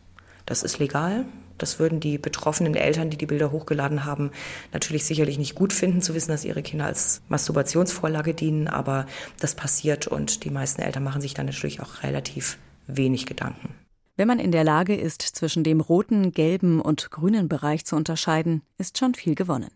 Das 0.45 0.63
ist 0.63 0.79
legal. 0.79 1.25
Das 1.59 1.79
würden 1.79 2.01
die 2.01 2.19
betroffenen 2.19 2.75
Eltern, 2.75 3.11
die 3.11 3.17
die 3.17 3.27
Bilder 3.27 3.53
hochgeladen 3.53 4.05
haben, 4.05 4.31
natürlich 4.73 5.05
sicherlich 5.05 5.39
nicht 5.39 5.55
gut 5.55 5.73
finden, 5.73 6.03
zu 6.03 6.15
wissen, 6.15 6.31
dass 6.31 6.45
ihre 6.45 6.63
Kinder 6.63 6.87
als 6.87 7.23
Masturbationsvorlage 7.29 8.35
dienen. 8.35 8.69
Aber 8.69 9.07
das 9.41 9.55
passiert 9.55 10.07
und 10.07 10.45
die 10.45 10.51
meisten 10.51 10.83
Eltern 10.83 11.05
machen 11.05 11.21
sich 11.21 11.35
dann 11.35 11.47
natürlich 11.47 11.81
auch 11.81 12.03
relativ 12.03 12.59
wenig 12.87 13.27
Gedanken. 13.27 13.75
Wenn 14.17 14.29
man 14.29 14.39
in 14.39 14.53
der 14.53 14.65
Lage 14.65 14.97
ist, 14.97 15.21
zwischen 15.21 15.63
dem 15.63 15.81
roten, 15.81 16.33
gelben 16.33 16.81
und 16.81 17.11
grünen 17.11 17.49
Bereich 17.49 17.85
zu 17.85 17.97
unterscheiden, 17.97 18.63
ist 18.79 18.99
schon 18.99 19.15
viel 19.15 19.35
gewonnen. 19.35 19.71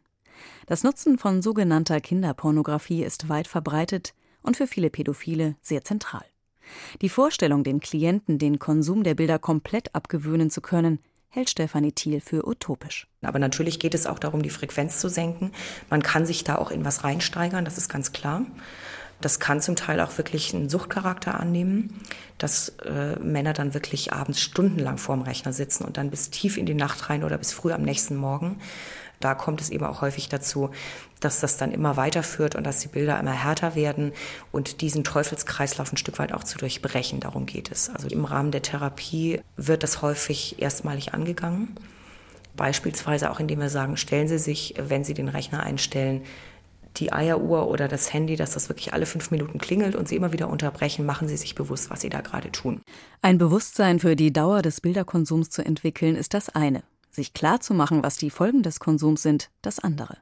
Das 0.66 0.82
Nutzen 0.82 1.18
von 1.18 1.42
sogenannter 1.42 2.00
Kinderpornografie 2.00 3.02
ist 3.02 3.28
weit 3.28 3.48
verbreitet 3.48 4.14
und 4.42 4.56
für 4.56 4.66
viele 4.66 4.88
Pädophile 4.88 5.56
sehr 5.60 5.84
zentral. 5.84 6.24
Die 7.02 7.08
Vorstellung, 7.08 7.64
den 7.64 7.80
Klienten 7.80 8.38
den 8.38 8.58
Konsum 8.58 9.02
der 9.02 9.14
Bilder 9.14 9.38
komplett 9.38 9.94
abgewöhnen 9.94 10.50
zu 10.50 10.60
können, 10.60 11.00
hält 11.30 11.48
Stefanie 11.48 11.92
Thiel 11.92 12.20
für 12.20 12.46
utopisch. 12.46 13.06
Aber 13.22 13.38
natürlich 13.38 13.78
geht 13.78 13.94
es 13.94 14.06
auch 14.06 14.18
darum, 14.18 14.42
die 14.42 14.50
Frequenz 14.50 14.98
zu 14.98 15.08
senken. 15.08 15.52
Man 15.88 16.02
kann 16.02 16.26
sich 16.26 16.44
da 16.44 16.56
auch 16.56 16.70
in 16.70 16.84
was 16.84 17.04
reinsteigern, 17.04 17.64
das 17.64 17.78
ist 17.78 17.88
ganz 17.88 18.12
klar. 18.12 18.44
Das 19.20 19.38
kann 19.38 19.60
zum 19.60 19.76
Teil 19.76 20.00
auch 20.00 20.16
wirklich 20.16 20.54
einen 20.54 20.70
Suchtcharakter 20.70 21.38
annehmen, 21.38 22.00
dass 22.38 22.70
äh, 22.86 23.18
Männer 23.18 23.52
dann 23.52 23.74
wirklich 23.74 24.12
abends 24.12 24.40
stundenlang 24.40 24.96
vorm 24.96 25.22
Rechner 25.22 25.52
sitzen 25.52 25.84
und 25.84 25.98
dann 25.98 26.10
bis 26.10 26.30
tief 26.30 26.56
in 26.56 26.66
die 26.66 26.74
Nacht 26.74 27.10
rein 27.10 27.22
oder 27.22 27.36
bis 27.36 27.52
früh 27.52 27.72
am 27.72 27.82
nächsten 27.82 28.16
Morgen. 28.16 28.58
Da 29.20 29.34
kommt 29.34 29.60
es 29.60 29.68
eben 29.68 29.84
auch 29.84 30.00
häufig 30.00 30.30
dazu, 30.30 30.70
dass 31.20 31.40
das 31.40 31.56
dann 31.56 31.72
immer 31.72 31.96
weiterführt 31.96 32.54
und 32.54 32.64
dass 32.64 32.80
die 32.80 32.88
Bilder 32.88 33.18
immer 33.20 33.32
härter 33.32 33.74
werden 33.74 34.12
und 34.52 34.80
diesen 34.80 35.04
Teufelskreislauf 35.04 35.92
ein 35.92 35.96
Stück 35.96 36.18
weit 36.18 36.32
auch 36.32 36.44
zu 36.44 36.58
durchbrechen. 36.58 37.20
Darum 37.20 37.46
geht 37.46 37.70
es. 37.70 37.90
Also 37.90 38.08
im 38.08 38.24
Rahmen 38.24 38.50
der 38.50 38.62
Therapie 38.62 39.40
wird 39.56 39.82
das 39.82 40.02
häufig 40.02 40.60
erstmalig 40.60 41.14
angegangen. 41.14 41.76
Beispielsweise 42.56 43.30
auch 43.30 43.40
indem 43.40 43.60
wir 43.60 43.70
sagen, 43.70 43.96
stellen 43.96 44.28
Sie 44.28 44.38
sich, 44.38 44.74
wenn 44.78 45.04
Sie 45.04 45.14
den 45.14 45.28
Rechner 45.28 45.62
einstellen, 45.62 46.22
die 46.96 47.12
Eieruhr 47.12 47.68
oder 47.68 47.88
das 47.88 48.12
Handy, 48.12 48.36
dass 48.36 48.52
das 48.52 48.68
wirklich 48.68 48.92
alle 48.92 49.06
fünf 49.06 49.30
Minuten 49.30 49.58
klingelt 49.58 49.94
und 49.94 50.08
Sie 50.08 50.16
immer 50.16 50.32
wieder 50.32 50.48
unterbrechen, 50.48 51.06
machen 51.06 51.28
Sie 51.28 51.36
sich 51.36 51.54
bewusst, 51.54 51.90
was 51.90 52.00
Sie 52.00 52.08
da 52.08 52.20
gerade 52.20 52.50
tun. 52.50 52.80
Ein 53.22 53.38
Bewusstsein 53.38 54.00
für 54.00 54.16
die 54.16 54.32
Dauer 54.32 54.62
des 54.62 54.80
Bilderkonsums 54.80 55.50
zu 55.50 55.64
entwickeln, 55.64 56.16
ist 56.16 56.34
das 56.34 56.48
eine. 56.48 56.82
Sich 57.10 57.32
klar 57.32 57.60
zu 57.60 57.74
machen, 57.74 58.02
was 58.02 58.16
die 58.16 58.30
Folgen 58.30 58.62
des 58.62 58.80
Konsums 58.80 59.22
sind, 59.22 59.50
das 59.62 59.78
andere. 59.78 60.18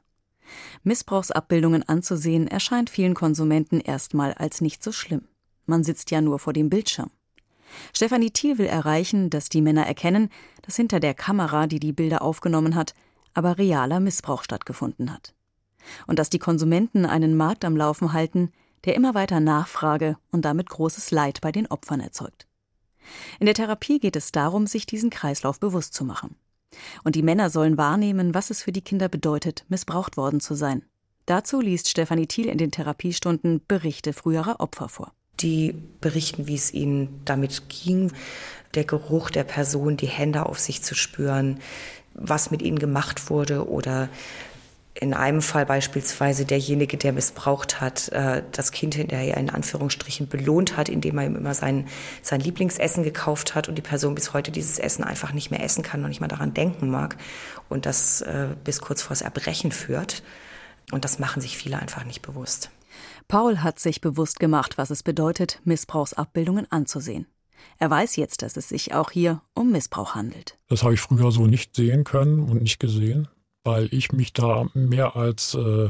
Missbrauchsabbildungen 0.83 1.87
anzusehen, 1.87 2.47
erscheint 2.47 2.89
vielen 2.89 3.13
Konsumenten 3.13 3.79
erstmal 3.79 4.33
als 4.33 4.61
nicht 4.61 4.83
so 4.83 4.91
schlimm. 4.91 5.27
Man 5.65 5.83
sitzt 5.83 6.11
ja 6.11 6.21
nur 6.21 6.39
vor 6.39 6.53
dem 6.53 6.69
Bildschirm. 6.69 7.09
Stefanie 7.93 8.31
Thiel 8.31 8.57
will 8.57 8.65
erreichen, 8.65 9.29
dass 9.29 9.49
die 9.49 9.61
Männer 9.61 9.85
erkennen, 9.85 10.29
dass 10.63 10.75
hinter 10.75 10.99
der 10.99 11.13
Kamera, 11.13 11.67
die 11.67 11.79
die 11.79 11.93
Bilder 11.93 12.21
aufgenommen 12.21 12.75
hat, 12.75 12.93
aber 13.33 13.57
realer 13.57 13.99
Missbrauch 13.99 14.43
stattgefunden 14.43 15.13
hat 15.13 15.33
und 16.07 16.19
dass 16.19 16.29
die 16.29 16.39
Konsumenten 16.39 17.05
einen 17.05 17.35
Markt 17.35 17.65
am 17.65 17.77
Laufen 17.77 18.13
halten, 18.13 18.51
der 18.85 18.95
immer 18.95 19.13
weiter 19.13 19.39
Nachfrage 19.39 20.17
und 20.31 20.45
damit 20.45 20.69
großes 20.69 21.11
Leid 21.11 21.41
bei 21.41 21.51
den 21.51 21.67
Opfern 21.67 21.99
erzeugt. 21.99 22.47
In 23.39 23.45
der 23.45 23.55
Therapie 23.55 23.99
geht 23.99 24.15
es 24.15 24.31
darum, 24.31 24.67
sich 24.67 24.85
diesen 24.85 25.09
Kreislauf 25.09 25.59
bewusst 25.59 25.93
zu 25.93 26.05
machen. 26.05 26.35
Und 27.03 27.15
die 27.15 27.23
Männer 27.23 27.49
sollen 27.49 27.77
wahrnehmen, 27.77 28.33
was 28.33 28.49
es 28.49 28.63
für 28.63 28.71
die 28.71 28.81
Kinder 28.81 29.09
bedeutet, 29.09 29.65
missbraucht 29.69 30.17
worden 30.17 30.39
zu 30.39 30.55
sein. 30.55 30.83
Dazu 31.25 31.61
liest 31.61 31.89
Stefanie 31.89 32.27
Thiel 32.27 32.47
in 32.47 32.57
den 32.57 32.71
Therapiestunden 32.71 33.61
Berichte 33.67 34.13
früherer 34.13 34.59
Opfer 34.59 34.89
vor. 34.89 35.13
Die 35.39 35.75
berichten, 36.01 36.47
wie 36.47 36.55
es 36.55 36.73
ihnen 36.73 37.21
damit 37.25 37.69
ging, 37.69 38.11
der 38.73 38.83
Geruch 38.83 39.29
der 39.29 39.43
Person, 39.43 39.95
die 39.95 40.07
Hände 40.07 40.45
auf 40.45 40.59
sich 40.59 40.81
zu 40.81 40.95
spüren, 40.95 41.59
was 42.13 42.51
mit 42.51 42.61
ihnen 42.61 42.79
gemacht 42.79 43.29
wurde 43.29 43.69
oder 43.69 44.09
in 44.95 45.13
einem 45.13 45.41
Fall 45.41 45.65
beispielsweise 45.65 46.45
derjenige, 46.45 46.97
der 46.97 47.13
missbraucht 47.13 47.79
hat, 47.79 48.09
äh, 48.09 48.43
das 48.51 48.71
Kind 48.71 48.95
hinterher 48.95 49.37
in 49.37 49.49
Anführungsstrichen 49.49 50.27
belohnt 50.27 50.77
hat, 50.77 50.89
indem 50.89 51.17
er 51.17 51.25
ihm 51.25 51.35
immer 51.35 51.53
sein, 51.53 51.87
sein 52.21 52.41
Lieblingsessen 52.41 53.03
gekauft 53.03 53.55
hat 53.55 53.69
und 53.69 53.75
die 53.75 53.81
Person 53.81 54.15
bis 54.15 54.33
heute 54.33 54.51
dieses 54.51 54.79
Essen 54.79 55.03
einfach 55.03 55.31
nicht 55.31 55.51
mehr 55.51 55.63
essen 55.63 55.83
kann 55.83 56.03
und 56.03 56.09
nicht 56.09 56.21
mal 56.21 56.27
daran 56.27 56.53
denken 56.53 56.89
mag 56.89 57.17
und 57.69 57.85
das 57.85 58.21
äh, 58.21 58.49
bis 58.63 58.81
kurz 58.81 59.01
vors 59.01 59.21
Erbrechen 59.21 59.71
führt. 59.71 60.23
Und 60.91 61.05
das 61.05 61.19
machen 61.19 61.41
sich 61.41 61.55
viele 61.55 61.79
einfach 61.79 62.03
nicht 62.03 62.23
bewusst. 62.23 62.71
Paul 63.27 63.59
hat 63.59 63.79
sich 63.79 64.01
bewusst 64.01 64.39
gemacht, 64.39 64.77
was 64.79 64.89
es 64.89 65.03
bedeutet, 65.03 65.61
Missbrauchsabbildungen 65.63 66.69
anzusehen. 66.71 67.27
Er 67.77 67.91
weiß 67.91 68.15
jetzt, 68.15 68.41
dass 68.41 68.57
es 68.57 68.69
sich 68.69 68.93
auch 68.93 69.11
hier 69.11 69.41
um 69.53 69.71
Missbrauch 69.71 70.15
handelt. 70.15 70.57
Das 70.67 70.81
habe 70.81 70.95
ich 70.95 70.99
früher 70.99 71.31
so 71.31 71.45
nicht 71.45 71.75
sehen 71.75 72.03
können 72.03 72.39
und 72.39 72.63
nicht 72.63 72.79
gesehen 72.79 73.27
weil 73.69 73.93
ich 73.93 74.11
mich 74.11 74.33
da 74.33 74.67
mehr 74.73 75.15
als 75.15 75.53
äh, 75.53 75.89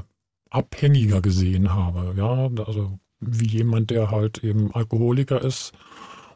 Abhängiger 0.50 1.22
gesehen 1.22 1.74
habe. 1.74 2.14
Ja, 2.18 2.50
also 2.66 3.00
wie 3.22 3.48
jemand, 3.48 3.90
der 3.90 4.12
halt 4.12 4.44
eben 4.44 4.74
Alkoholiker 4.74 5.42
ist 5.42 5.72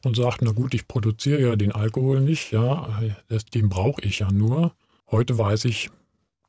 und 0.06 0.16
sagt, 0.16 0.42
na 0.42 0.52
gut, 0.52 0.74
ich 0.74 0.88
produziere 0.88 1.42
ja 1.42 1.56
den 1.58 1.74
Alkohol 1.74 2.22
nicht, 2.22 2.52
ja, 2.52 3.02
den 3.54 3.68
brauche 3.68 4.02
ich 4.04 4.20
ja 4.20 4.32
nur. 4.32 4.74
Heute 5.12 5.38
weiß 5.38 5.66
ich, 5.66 5.90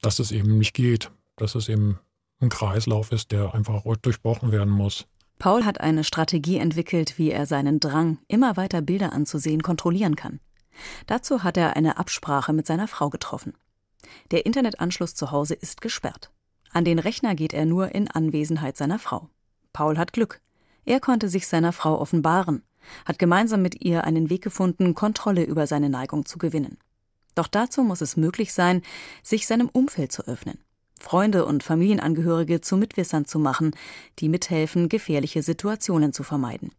dass 0.00 0.20
es 0.20 0.30
eben 0.30 0.58
nicht 0.58 0.74
geht, 0.74 1.10
dass 1.36 1.56
es 1.56 1.68
eben 1.68 1.98
ein 2.40 2.50
Kreislauf 2.50 3.10
ist, 3.10 3.32
der 3.32 3.52
einfach 3.52 3.82
durchbrochen 4.00 4.52
werden 4.52 4.72
muss. 4.72 5.06
Paul 5.40 5.64
hat 5.64 5.80
eine 5.80 6.04
Strategie 6.04 6.58
entwickelt, 6.58 7.18
wie 7.18 7.30
er 7.30 7.46
seinen 7.46 7.80
Drang, 7.80 8.18
immer 8.28 8.56
weiter 8.56 8.80
Bilder 8.80 9.12
anzusehen, 9.12 9.62
kontrollieren 9.62 10.14
kann. 10.14 10.38
Dazu 11.06 11.42
hat 11.42 11.56
er 11.56 11.76
eine 11.76 11.98
Absprache 11.98 12.52
mit 12.52 12.66
seiner 12.66 12.86
Frau 12.86 13.10
getroffen. 13.10 13.54
Der 14.30 14.46
Internetanschluss 14.46 15.14
zu 15.14 15.30
Hause 15.30 15.54
ist 15.54 15.80
gesperrt. 15.80 16.30
An 16.72 16.84
den 16.84 16.98
Rechner 16.98 17.34
geht 17.34 17.52
er 17.52 17.66
nur 17.66 17.94
in 17.94 18.10
Anwesenheit 18.10 18.76
seiner 18.76 18.98
Frau. 18.98 19.28
Paul 19.72 19.96
hat 19.96 20.12
Glück. 20.12 20.40
Er 20.84 21.00
konnte 21.00 21.28
sich 21.28 21.46
seiner 21.46 21.72
Frau 21.72 22.00
offenbaren, 22.00 22.62
hat 23.04 23.18
gemeinsam 23.18 23.62
mit 23.62 23.84
ihr 23.84 24.04
einen 24.04 24.28
Weg 24.28 24.42
gefunden, 24.42 24.94
Kontrolle 24.94 25.44
über 25.44 25.66
seine 25.66 25.88
Neigung 25.88 26.26
zu 26.26 26.36
gewinnen. 26.36 26.78
Doch 27.34 27.46
dazu 27.46 27.82
muss 27.82 28.00
es 28.00 28.16
möglich 28.16 28.52
sein, 28.52 28.82
sich 29.22 29.46
seinem 29.46 29.68
Umfeld 29.68 30.12
zu 30.12 30.26
öffnen, 30.26 30.58
Freunde 31.00 31.46
und 31.46 31.62
Familienangehörige 31.62 32.60
zu 32.60 32.76
Mitwissern 32.76 33.24
zu 33.24 33.38
machen, 33.38 33.74
die 34.18 34.28
mithelfen, 34.28 34.88
gefährliche 34.88 35.42
Situationen 35.42 36.12
zu 36.12 36.22
vermeiden. 36.22 36.72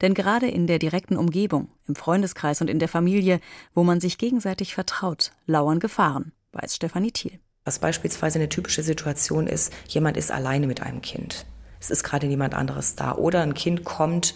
Denn 0.00 0.14
gerade 0.14 0.48
in 0.48 0.66
der 0.66 0.78
direkten 0.78 1.16
Umgebung, 1.16 1.68
im 1.86 1.96
Freundeskreis 1.96 2.60
und 2.60 2.70
in 2.70 2.78
der 2.78 2.88
Familie, 2.88 3.40
wo 3.74 3.82
man 3.84 4.00
sich 4.00 4.18
gegenseitig 4.18 4.74
vertraut, 4.74 5.32
lauern 5.46 5.80
Gefahren 5.80 6.32
weiß 6.56 6.76
Stefanie 6.76 7.12
Thiel. 7.12 7.38
Was 7.64 7.78
beispielsweise 7.78 8.38
eine 8.38 8.48
typische 8.48 8.82
Situation 8.82 9.46
ist, 9.46 9.72
jemand 9.88 10.16
ist 10.16 10.30
alleine 10.30 10.66
mit 10.66 10.82
einem 10.82 11.02
Kind. 11.02 11.46
Es 11.80 11.90
ist 11.90 12.04
gerade 12.04 12.26
niemand 12.26 12.54
anderes 12.54 12.94
da. 12.94 13.14
Oder 13.14 13.42
ein 13.42 13.54
Kind 13.54 13.84
kommt 13.84 14.34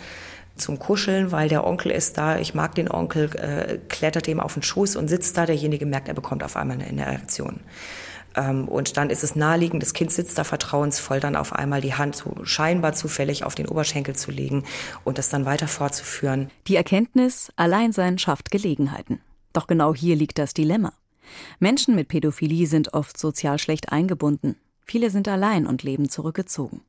zum 0.56 0.78
Kuscheln, 0.78 1.32
weil 1.32 1.48
der 1.48 1.66
Onkel 1.66 1.92
ist 1.92 2.18
da, 2.18 2.38
ich 2.38 2.54
mag 2.54 2.74
den 2.74 2.90
Onkel, 2.90 3.30
äh, 3.36 3.78
klettert 3.88 4.26
dem 4.26 4.40
auf 4.40 4.54
den 4.54 4.62
Schoß 4.62 4.96
und 4.96 5.08
sitzt 5.08 5.36
da. 5.36 5.46
Derjenige 5.46 5.86
merkt, 5.86 6.08
er 6.08 6.14
bekommt 6.14 6.44
auf 6.44 6.56
einmal 6.56 6.80
eine 6.80 7.06
Reaktion. 7.06 7.60
Ähm, 8.36 8.68
und 8.68 8.96
dann 8.96 9.10
ist 9.10 9.24
es 9.24 9.34
naheliegend, 9.34 9.82
das 9.82 9.94
Kind 9.94 10.12
sitzt 10.12 10.38
da 10.38 10.44
vertrauensvoll, 10.44 11.20
dann 11.20 11.36
auf 11.36 11.52
einmal 11.52 11.80
die 11.80 11.94
Hand 11.94 12.16
so 12.16 12.34
scheinbar 12.44 12.92
zufällig 12.92 13.44
auf 13.44 13.54
den 13.54 13.68
Oberschenkel 13.68 14.14
zu 14.14 14.30
legen 14.30 14.64
und 15.04 15.18
das 15.18 15.28
dann 15.28 15.44
weiter 15.44 15.68
fortzuführen. 15.68 16.50
Die 16.66 16.76
Erkenntnis, 16.76 17.52
Alleinsein 17.56 18.18
schafft 18.18 18.50
Gelegenheiten. 18.50 19.20
Doch 19.52 19.66
genau 19.66 19.94
hier 19.94 20.14
liegt 20.14 20.38
das 20.38 20.54
Dilemma. 20.54 20.92
Menschen 21.58 21.94
mit 21.94 22.08
Pädophilie 22.08 22.66
sind 22.66 22.94
oft 22.94 23.18
sozial 23.18 23.58
schlecht 23.58 23.92
eingebunden. 23.92 24.56
Viele 24.84 25.10
sind 25.10 25.28
allein 25.28 25.66
und 25.66 25.82
leben 25.82 26.08
zurückgezogen. 26.08 26.82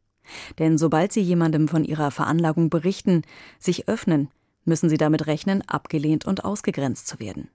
Denn 0.60 0.78
sobald 0.78 1.12
sie 1.12 1.22
jemandem 1.22 1.68
von 1.68 1.84
ihrer 1.84 2.12
Veranlagung 2.12 2.70
berichten, 2.70 3.24
sich 3.60 3.88
öffnen, 3.88 4.30
müssen 4.66 4.90
sie 4.90 4.98
damit 4.98 5.28
rechnen, 5.28 5.62
abgelehnt 5.68 6.26
und 6.26 6.46
ausgegrenzt 6.46 7.08
zu 7.08 7.20
werden. 7.20 7.50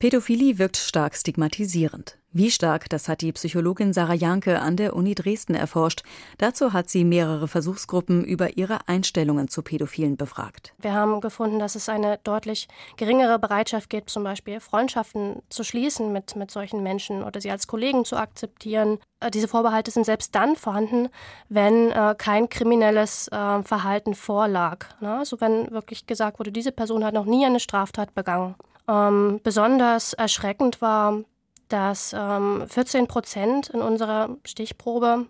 Pädophilie 0.00 0.58
wirkt 0.58 0.78
stark 0.78 1.14
stigmatisierend. 1.14 2.16
Wie 2.32 2.50
stark, 2.50 2.88
das 2.88 3.06
hat 3.06 3.20
die 3.20 3.32
Psychologin 3.32 3.92
Sarah 3.92 4.14
Janke 4.14 4.58
an 4.58 4.78
der 4.78 4.96
Uni 4.96 5.14
Dresden 5.14 5.54
erforscht. 5.54 6.04
Dazu 6.38 6.72
hat 6.72 6.88
sie 6.88 7.04
mehrere 7.04 7.48
Versuchsgruppen 7.48 8.24
über 8.24 8.56
ihre 8.56 8.88
Einstellungen 8.88 9.48
zu 9.48 9.60
Pädophilen 9.60 10.16
befragt. 10.16 10.72
Wir 10.78 10.94
haben 10.94 11.20
gefunden, 11.20 11.58
dass 11.58 11.74
es 11.74 11.90
eine 11.90 12.18
deutlich 12.24 12.66
geringere 12.96 13.38
Bereitschaft 13.38 13.90
gibt, 13.90 14.08
zum 14.08 14.24
Beispiel 14.24 14.60
Freundschaften 14.60 15.42
zu 15.50 15.64
schließen 15.64 16.10
mit, 16.14 16.34
mit 16.34 16.50
solchen 16.50 16.82
Menschen 16.82 17.22
oder 17.22 17.42
sie 17.42 17.50
als 17.50 17.66
Kollegen 17.66 18.06
zu 18.06 18.16
akzeptieren. 18.16 19.00
Äh, 19.20 19.30
diese 19.30 19.48
Vorbehalte 19.48 19.90
sind 19.90 20.06
selbst 20.06 20.34
dann 20.34 20.56
vorhanden, 20.56 21.10
wenn 21.50 21.90
äh, 21.90 22.14
kein 22.16 22.48
kriminelles 22.48 23.28
äh, 23.28 23.62
Verhalten 23.64 24.14
vorlag. 24.14 24.86
Ne? 25.02 25.18
Also 25.18 25.42
wenn 25.42 25.70
wirklich 25.70 26.06
gesagt 26.06 26.38
wurde, 26.38 26.52
diese 26.52 26.72
Person 26.72 27.04
hat 27.04 27.12
noch 27.12 27.26
nie 27.26 27.44
eine 27.44 27.60
Straftat 27.60 28.14
begangen. 28.14 28.54
Ähm, 28.90 29.40
besonders 29.42 30.14
erschreckend 30.14 30.82
war, 30.82 31.22
dass 31.68 32.12
ähm, 32.18 32.64
14 32.66 33.06
Prozent 33.06 33.68
in 33.68 33.80
unserer 33.80 34.36
Stichprobe 34.44 35.26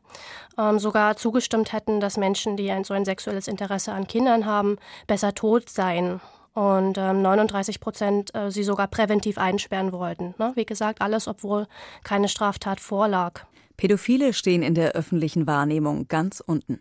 ähm, 0.56 0.78
sogar 0.78 1.16
zugestimmt 1.16 1.74
hätten, 1.74 2.00
dass 2.00 2.16
Menschen, 2.16 2.56
die 2.56 2.70
ein 2.70 2.84
so 2.84 2.94
ein 2.94 3.04
sexuelles 3.04 3.48
Interesse 3.48 3.92
an 3.92 4.06
Kindern 4.06 4.46
haben, 4.46 4.78
besser 5.06 5.34
tot 5.34 5.68
seien. 5.68 6.20
Und 6.54 6.96
ähm, 6.96 7.20
39 7.20 7.80
Prozent 7.80 8.34
äh, 8.34 8.50
sie 8.50 8.64
sogar 8.64 8.88
präventiv 8.88 9.36
einsperren 9.36 9.92
wollten. 9.92 10.34
Ne? 10.38 10.52
Wie 10.54 10.64
gesagt, 10.64 11.02
alles, 11.02 11.28
obwohl 11.28 11.66
keine 12.02 12.28
Straftat 12.28 12.80
vorlag. 12.80 13.42
Pädophile 13.76 14.32
stehen 14.32 14.62
in 14.62 14.74
der 14.74 14.92
öffentlichen 14.92 15.46
Wahrnehmung 15.46 16.08
ganz 16.08 16.40
unten. 16.40 16.80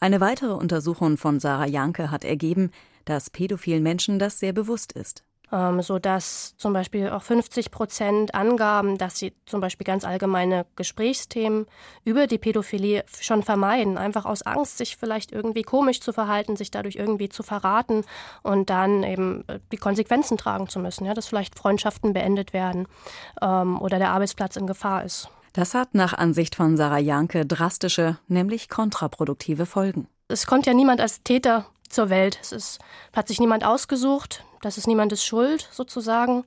Eine 0.00 0.20
weitere 0.20 0.52
Untersuchung 0.52 1.16
von 1.16 1.38
Sarah 1.38 1.66
Janke 1.66 2.10
hat 2.10 2.24
ergeben, 2.24 2.72
dass 3.04 3.30
pädophilen 3.30 3.82
Menschen 3.82 4.18
das 4.18 4.40
sehr 4.40 4.52
bewusst 4.52 4.92
ist 4.92 5.24
ähm, 5.52 5.82
sodass 5.82 6.56
zum 6.56 6.72
Beispiel 6.72 7.10
auch 7.10 7.22
50 7.22 7.70
Prozent 7.70 8.34
angaben, 8.34 8.98
dass 8.98 9.18
sie 9.18 9.32
zum 9.46 9.60
Beispiel 9.60 9.84
ganz 9.84 10.04
allgemeine 10.04 10.66
Gesprächsthemen 10.76 11.66
über 12.04 12.26
die 12.26 12.38
Pädophilie 12.38 13.04
schon 13.20 13.42
vermeiden, 13.42 13.98
einfach 13.98 14.24
aus 14.24 14.42
Angst, 14.42 14.78
sich 14.78 14.96
vielleicht 14.96 15.32
irgendwie 15.32 15.62
komisch 15.62 16.00
zu 16.00 16.12
verhalten, 16.12 16.56
sich 16.56 16.70
dadurch 16.70 16.96
irgendwie 16.96 17.28
zu 17.28 17.42
verraten 17.42 18.04
und 18.42 18.70
dann 18.70 19.02
eben 19.02 19.44
äh, 19.48 19.58
die 19.72 19.76
Konsequenzen 19.76 20.36
tragen 20.36 20.68
zu 20.68 20.78
müssen, 20.78 21.04
ja, 21.04 21.14
dass 21.14 21.26
vielleicht 21.26 21.58
Freundschaften 21.58 22.12
beendet 22.12 22.52
werden 22.52 22.86
ähm, 23.42 23.80
oder 23.80 23.98
der 23.98 24.10
Arbeitsplatz 24.10 24.56
in 24.56 24.66
Gefahr 24.66 25.04
ist. 25.04 25.28
Das 25.52 25.74
hat 25.74 25.94
nach 25.94 26.14
Ansicht 26.14 26.54
von 26.54 26.76
Sarah 26.76 26.98
Janke 26.98 27.44
drastische, 27.44 28.18
nämlich 28.28 28.68
kontraproduktive 28.68 29.66
Folgen. 29.66 30.06
Es 30.28 30.46
kommt 30.46 30.66
ja 30.66 30.74
niemand 30.74 31.00
als 31.00 31.24
Täter 31.24 31.66
zur 31.90 32.08
Welt. 32.08 32.38
Es 32.40 32.52
ist, 32.52 32.78
hat 33.12 33.28
sich 33.28 33.40
niemand 33.40 33.64
ausgesucht. 33.64 34.44
Das 34.62 34.78
ist 34.78 34.86
niemandes 34.86 35.24
Schuld 35.24 35.68
sozusagen. 35.72 36.44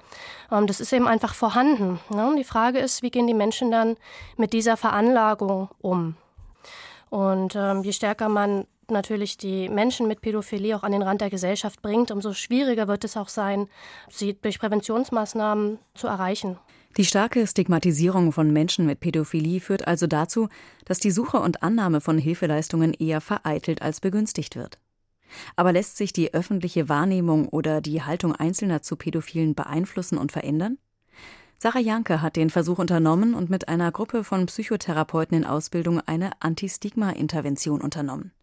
Ähm, 0.51 0.67
das 0.67 0.79
ist 0.79 0.93
eben 0.93 1.07
einfach 1.07 1.33
vorhanden. 1.33 1.99
Ne? 2.09 2.33
Die 2.37 2.43
Frage 2.43 2.79
ist, 2.79 3.03
wie 3.03 3.11
gehen 3.11 3.27
die 3.27 3.33
Menschen 3.33 3.71
dann 3.71 3.97
mit 4.37 4.53
dieser 4.53 4.77
Veranlagung 4.77 5.69
um? 5.81 6.15
Und 7.09 7.55
ähm, 7.55 7.83
je 7.83 7.91
stärker 7.91 8.29
man 8.29 8.65
natürlich 8.89 9.37
die 9.37 9.69
Menschen 9.69 10.07
mit 10.07 10.21
Pädophilie 10.21 10.75
auch 10.75 10.83
an 10.83 10.91
den 10.91 11.01
Rand 11.01 11.21
der 11.21 11.29
Gesellschaft 11.29 11.81
bringt, 11.81 12.11
umso 12.11 12.33
schwieriger 12.33 12.87
wird 12.87 13.03
es 13.03 13.17
auch 13.17 13.29
sein, 13.29 13.67
sie 14.09 14.33
durch 14.33 14.59
Präventionsmaßnahmen 14.59 15.79
zu 15.95 16.07
erreichen. 16.07 16.57
Die 16.97 17.05
starke 17.05 17.47
Stigmatisierung 17.47 18.31
von 18.31 18.51
Menschen 18.51 18.85
mit 18.85 18.99
Pädophilie 18.99 19.59
führt 19.59 19.87
also 19.87 20.05
dazu, 20.05 20.49
dass 20.85 20.99
die 20.99 21.11
Suche 21.11 21.39
und 21.39 21.63
Annahme 21.63 22.01
von 22.01 22.19
Hilfeleistungen 22.19 22.93
eher 22.93 23.19
vereitelt 23.19 23.81
als 23.81 23.99
begünstigt 23.99 24.55
wird. 24.55 24.77
Aber 25.55 25.71
lässt 25.71 25.97
sich 25.97 26.13
die 26.13 26.33
öffentliche 26.33 26.89
Wahrnehmung 26.89 27.47
oder 27.49 27.81
die 27.81 28.01
Haltung 28.01 28.35
Einzelner 28.35 28.81
zu 28.81 28.95
Pädophilen 28.95 29.55
beeinflussen 29.55 30.17
und 30.17 30.31
verändern? 30.31 30.77
Sarah 31.57 31.79
Janke 31.79 32.21
hat 32.21 32.35
den 32.35 32.49
Versuch 32.49 32.77
unternommen 32.77 33.33
und 33.33 33.49
mit 33.49 33.69
einer 33.69 33.91
Gruppe 33.91 34.23
von 34.23 34.47
Psychotherapeuten 34.47 35.37
in 35.37 35.45
Ausbildung 35.45 36.01
eine 36.01 36.31
Anti-Stigma-Intervention 36.41 37.81
unternommen. 37.81 38.33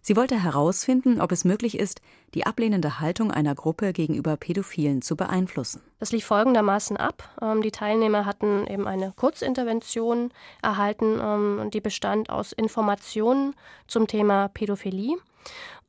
Sie 0.00 0.16
wollte 0.16 0.40
herausfinden, 0.42 1.20
ob 1.20 1.30
es 1.30 1.44
möglich 1.44 1.78
ist, 1.78 2.00
die 2.34 2.44
ablehnende 2.44 2.98
Haltung 2.98 3.30
einer 3.30 3.54
Gruppe 3.54 3.92
gegenüber 3.92 4.36
Pädophilen 4.36 5.00
zu 5.00 5.16
beeinflussen. 5.16 5.80
Das 6.00 6.10
lief 6.10 6.24
folgendermaßen 6.24 6.96
ab. 6.96 7.30
Ähm, 7.40 7.62
die 7.62 7.70
Teilnehmer 7.70 8.26
hatten 8.26 8.66
eben 8.66 8.88
eine 8.88 9.12
Kurzintervention 9.14 10.32
erhalten, 10.60 11.20
ähm, 11.20 11.70
die 11.72 11.80
bestand 11.80 12.30
aus 12.30 12.52
Informationen 12.52 13.54
zum 13.86 14.08
Thema 14.08 14.48
Pädophilie 14.48 15.16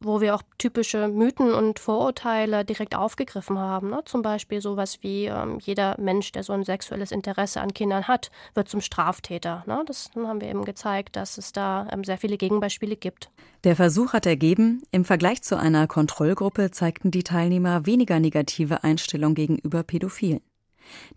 wo 0.04 0.22
wir 0.22 0.36
auch 0.36 0.44
typische 0.58 1.08
Mythen 1.08 1.54
und 1.54 1.80
Vorurteile 1.80 2.66
direkt 2.66 2.96
aufgegriffen 2.96 3.58
haben. 3.58 3.90
Ne? 3.90 4.02
Zum 4.06 4.22
Beispiel 4.22 4.62
sowas 4.62 5.00
wie 5.02 5.26
ähm, 5.26 5.60
jeder 5.60 5.96
Mensch, 6.00 6.32
der 6.32 6.44
so 6.44 6.54
ein 6.54 6.64
sexuelles 6.64 7.12
Interesse 7.12 7.62
an 7.62 7.74
Kindern 7.74 8.08
hat, 8.08 8.32
wird 8.54 8.70
zum 8.70 8.82
Straftäter. 8.82 9.64
Ne? 9.68 9.84
Das 9.86 10.12
haben 10.16 10.42
wir 10.42 10.50
eben 10.50 10.66
gezeigt, 10.66 11.16
dass 11.16 11.38
es 11.38 11.52
da 11.52 11.88
ähm, 11.92 12.04
sehr 12.04 12.18
viele 12.18 12.38
Gegenbeispiele 12.38 12.96
gibt. 12.96 13.30
Der 13.64 13.76
Versuch 13.76 14.14
hat 14.14 14.26
ergeben, 14.26 14.84
im 14.92 15.06
Vergleich 15.06 15.42
zu 15.42 15.58
einer 15.58 15.88
Kontrollgruppe 15.88 16.72
zeigten 16.72 17.12
die 17.12 17.24
Teilnehmer 17.24 17.86
weniger 17.86 18.20
negative 18.20 18.84
Einstellung 18.84 19.36
gegenüber 19.36 19.84
Pädophilen. 19.84 20.42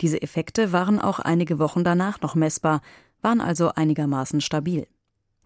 Diese 0.00 0.22
Effekte 0.22 0.72
waren 0.72 1.00
auch 1.00 1.18
einige 1.18 1.58
Wochen 1.58 1.82
danach 1.82 2.20
noch 2.20 2.34
messbar, 2.34 2.82
waren 3.20 3.40
also 3.40 3.72
einigermaßen 3.74 4.40
stabil. 4.40 4.86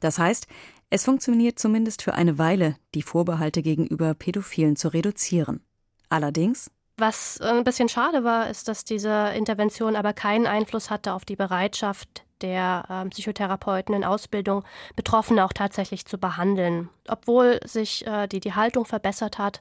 Das 0.01 0.19
heißt, 0.19 0.47
es 0.91 1.05
funktioniert 1.05 1.59
zumindest 1.59 2.03
für 2.03 2.15
eine 2.15 2.37
Weile, 2.37 2.77
die 2.95 3.03
Vorbehalte 3.03 3.63
gegenüber 3.63 4.13
Pädophilen 4.15 4.75
zu 4.75 4.89
reduzieren. 4.93 5.61
Allerdings 6.09 6.71
was 7.01 7.39
äh, 7.39 7.47
ein 7.47 7.65
bisschen 7.65 7.89
schade 7.89 8.25
war, 8.25 8.49
ist, 8.49 8.69
dass 8.69 8.85
diese 8.85 9.31
Intervention 9.35 9.97
aber 9.97 10.13
keinen 10.13 10.47
Einfluss 10.47 10.91
hatte 10.91 11.13
auf 11.13 11.25
die 11.25 11.37
Bereitschaft 11.37 12.25
der 12.43 12.85
äh, 12.89 13.09
Psychotherapeuten 13.09 13.95
in 13.95 14.05
Ausbildung, 14.05 14.65
Betroffene 14.97 15.45
auch 15.45 15.53
tatsächlich 15.53 16.07
zu 16.07 16.19
behandeln. 16.19 16.89
Obwohl 17.09 17.61
sich 17.65 18.07
äh, 18.07 18.27
die, 18.29 18.41
die 18.41 18.55
Haltung 18.55 18.85
verbessert 18.85 19.39
hat, 19.39 19.61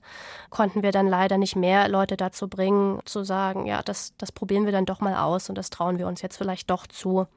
konnten 0.50 0.84
wir 0.84 0.92
dann 0.92 1.08
leider 1.08 1.38
nicht 1.38 1.56
mehr 1.56 1.88
Leute 1.88 2.18
dazu 2.18 2.48
bringen, 2.48 3.00
zu 3.06 3.24
sagen, 3.24 3.66
ja, 3.66 3.82
das, 3.82 4.14
das 4.18 4.32
probieren 4.32 4.66
wir 4.66 4.72
dann 4.72 4.86
doch 4.86 5.02
mal 5.02 5.16
aus 5.16 5.50
und 5.50 5.58
das 5.58 5.70
trauen 5.70 6.00
wir 6.00 6.08
uns 6.08 6.22
jetzt 6.22 6.38
vielleicht 6.38 6.70
doch 6.70 6.88
zu. 6.88 7.28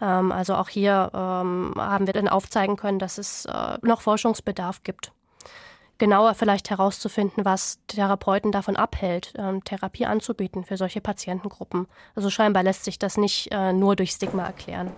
Ähm, 0.00 0.32
also 0.32 0.54
auch 0.54 0.68
hier 0.68 1.10
ähm, 1.14 1.74
haben 1.76 2.06
wir 2.06 2.14
dann 2.14 2.28
aufzeigen 2.28 2.76
können, 2.76 2.98
dass 2.98 3.18
es 3.18 3.44
äh, 3.46 3.78
noch 3.82 4.00
Forschungsbedarf 4.00 4.82
gibt 4.82 5.12
genauer 6.00 6.34
vielleicht 6.34 6.70
herauszufinden, 6.70 7.44
was 7.44 7.78
Therapeuten 7.86 8.50
davon 8.50 8.74
abhält, 8.74 9.32
ähm, 9.38 9.62
Therapie 9.62 10.06
anzubieten 10.06 10.64
für 10.64 10.76
solche 10.76 11.00
Patientengruppen. 11.00 11.86
Also 12.16 12.30
scheinbar 12.30 12.64
lässt 12.64 12.84
sich 12.84 12.98
das 12.98 13.16
nicht 13.16 13.52
äh, 13.52 13.72
nur 13.72 13.94
durch 13.94 14.10
Stigma 14.10 14.44
erklären. 14.44 14.90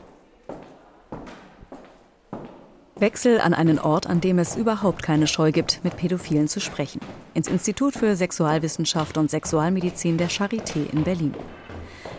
Wechsel 2.96 3.40
an 3.40 3.52
einen 3.52 3.80
Ort, 3.80 4.06
an 4.06 4.20
dem 4.20 4.38
es 4.38 4.56
überhaupt 4.56 5.02
keine 5.02 5.26
Scheu 5.26 5.50
gibt, 5.50 5.82
mit 5.82 5.96
Pädophilen 5.96 6.46
zu 6.46 6.60
sprechen. 6.60 7.00
Ins 7.34 7.48
Institut 7.48 7.94
für 7.94 8.14
Sexualwissenschaft 8.14 9.18
und 9.18 9.28
Sexualmedizin 9.28 10.18
der 10.18 10.30
Charité 10.30 10.88
in 10.92 11.02
Berlin. 11.02 11.34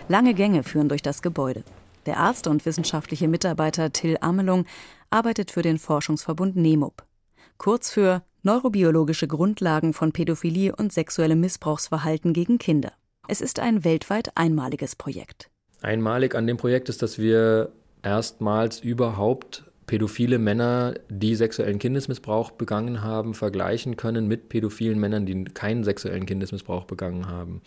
Lange 0.09 0.33
Gänge 0.33 0.63
führen 0.63 0.89
durch 0.89 1.01
das 1.01 1.21
Gebäude. 1.21 1.63
Der 2.05 2.17
Arzt 2.17 2.47
und 2.47 2.65
wissenschaftliche 2.65 3.29
Mitarbeiter 3.29 3.93
Till 3.93 4.17
Amelung 4.19 4.65
arbeitet 5.09 5.51
für 5.51 5.61
den 5.61 5.79
Forschungsverbund 5.79 6.57
NEMUB, 6.57 7.03
kurz 7.57 7.89
für 7.89 8.23
Neurobiologische 8.45 9.25
Grundlagen 9.25 9.93
von 9.93 10.11
Pädophilie 10.11 10.75
und 10.75 10.91
sexuellem 10.91 11.39
Missbrauchsverhalten 11.39 12.33
gegen 12.33 12.57
Kinder. 12.57 12.91
Es 13.29 13.39
ist 13.39 13.61
ein 13.61 13.85
weltweit 13.85 14.35
einmaliges 14.35 14.97
Projekt. 14.97 15.49
Einmalig 15.81 16.35
an 16.35 16.45
dem 16.45 16.57
Projekt 16.57 16.89
ist, 16.89 17.01
dass 17.01 17.17
wir 17.17 17.71
erstmals 18.01 18.81
überhaupt 18.81 19.63
pädophile 19.87 20.39
Männer, 20.39 20.93
die 21.07 21.35
sexuellen 21.35 21.79
Kindesmissbrauch 21.79 22.51
begangen 22.51 23.01
haben, 23.01 23.33
vergleichen 23.33 23.95
können 23.95 24.27
mit 24.27 24.49
pädophilen 24.49 24.99
Männern, 24.99 25.25
die 25.25 25.45
keinen 25.45 25.85
sexuellen 25.85 26.25
Kindesmissbrauch 26.25 26.83
begangen 26.83 27.29
haben. 27.29 27.61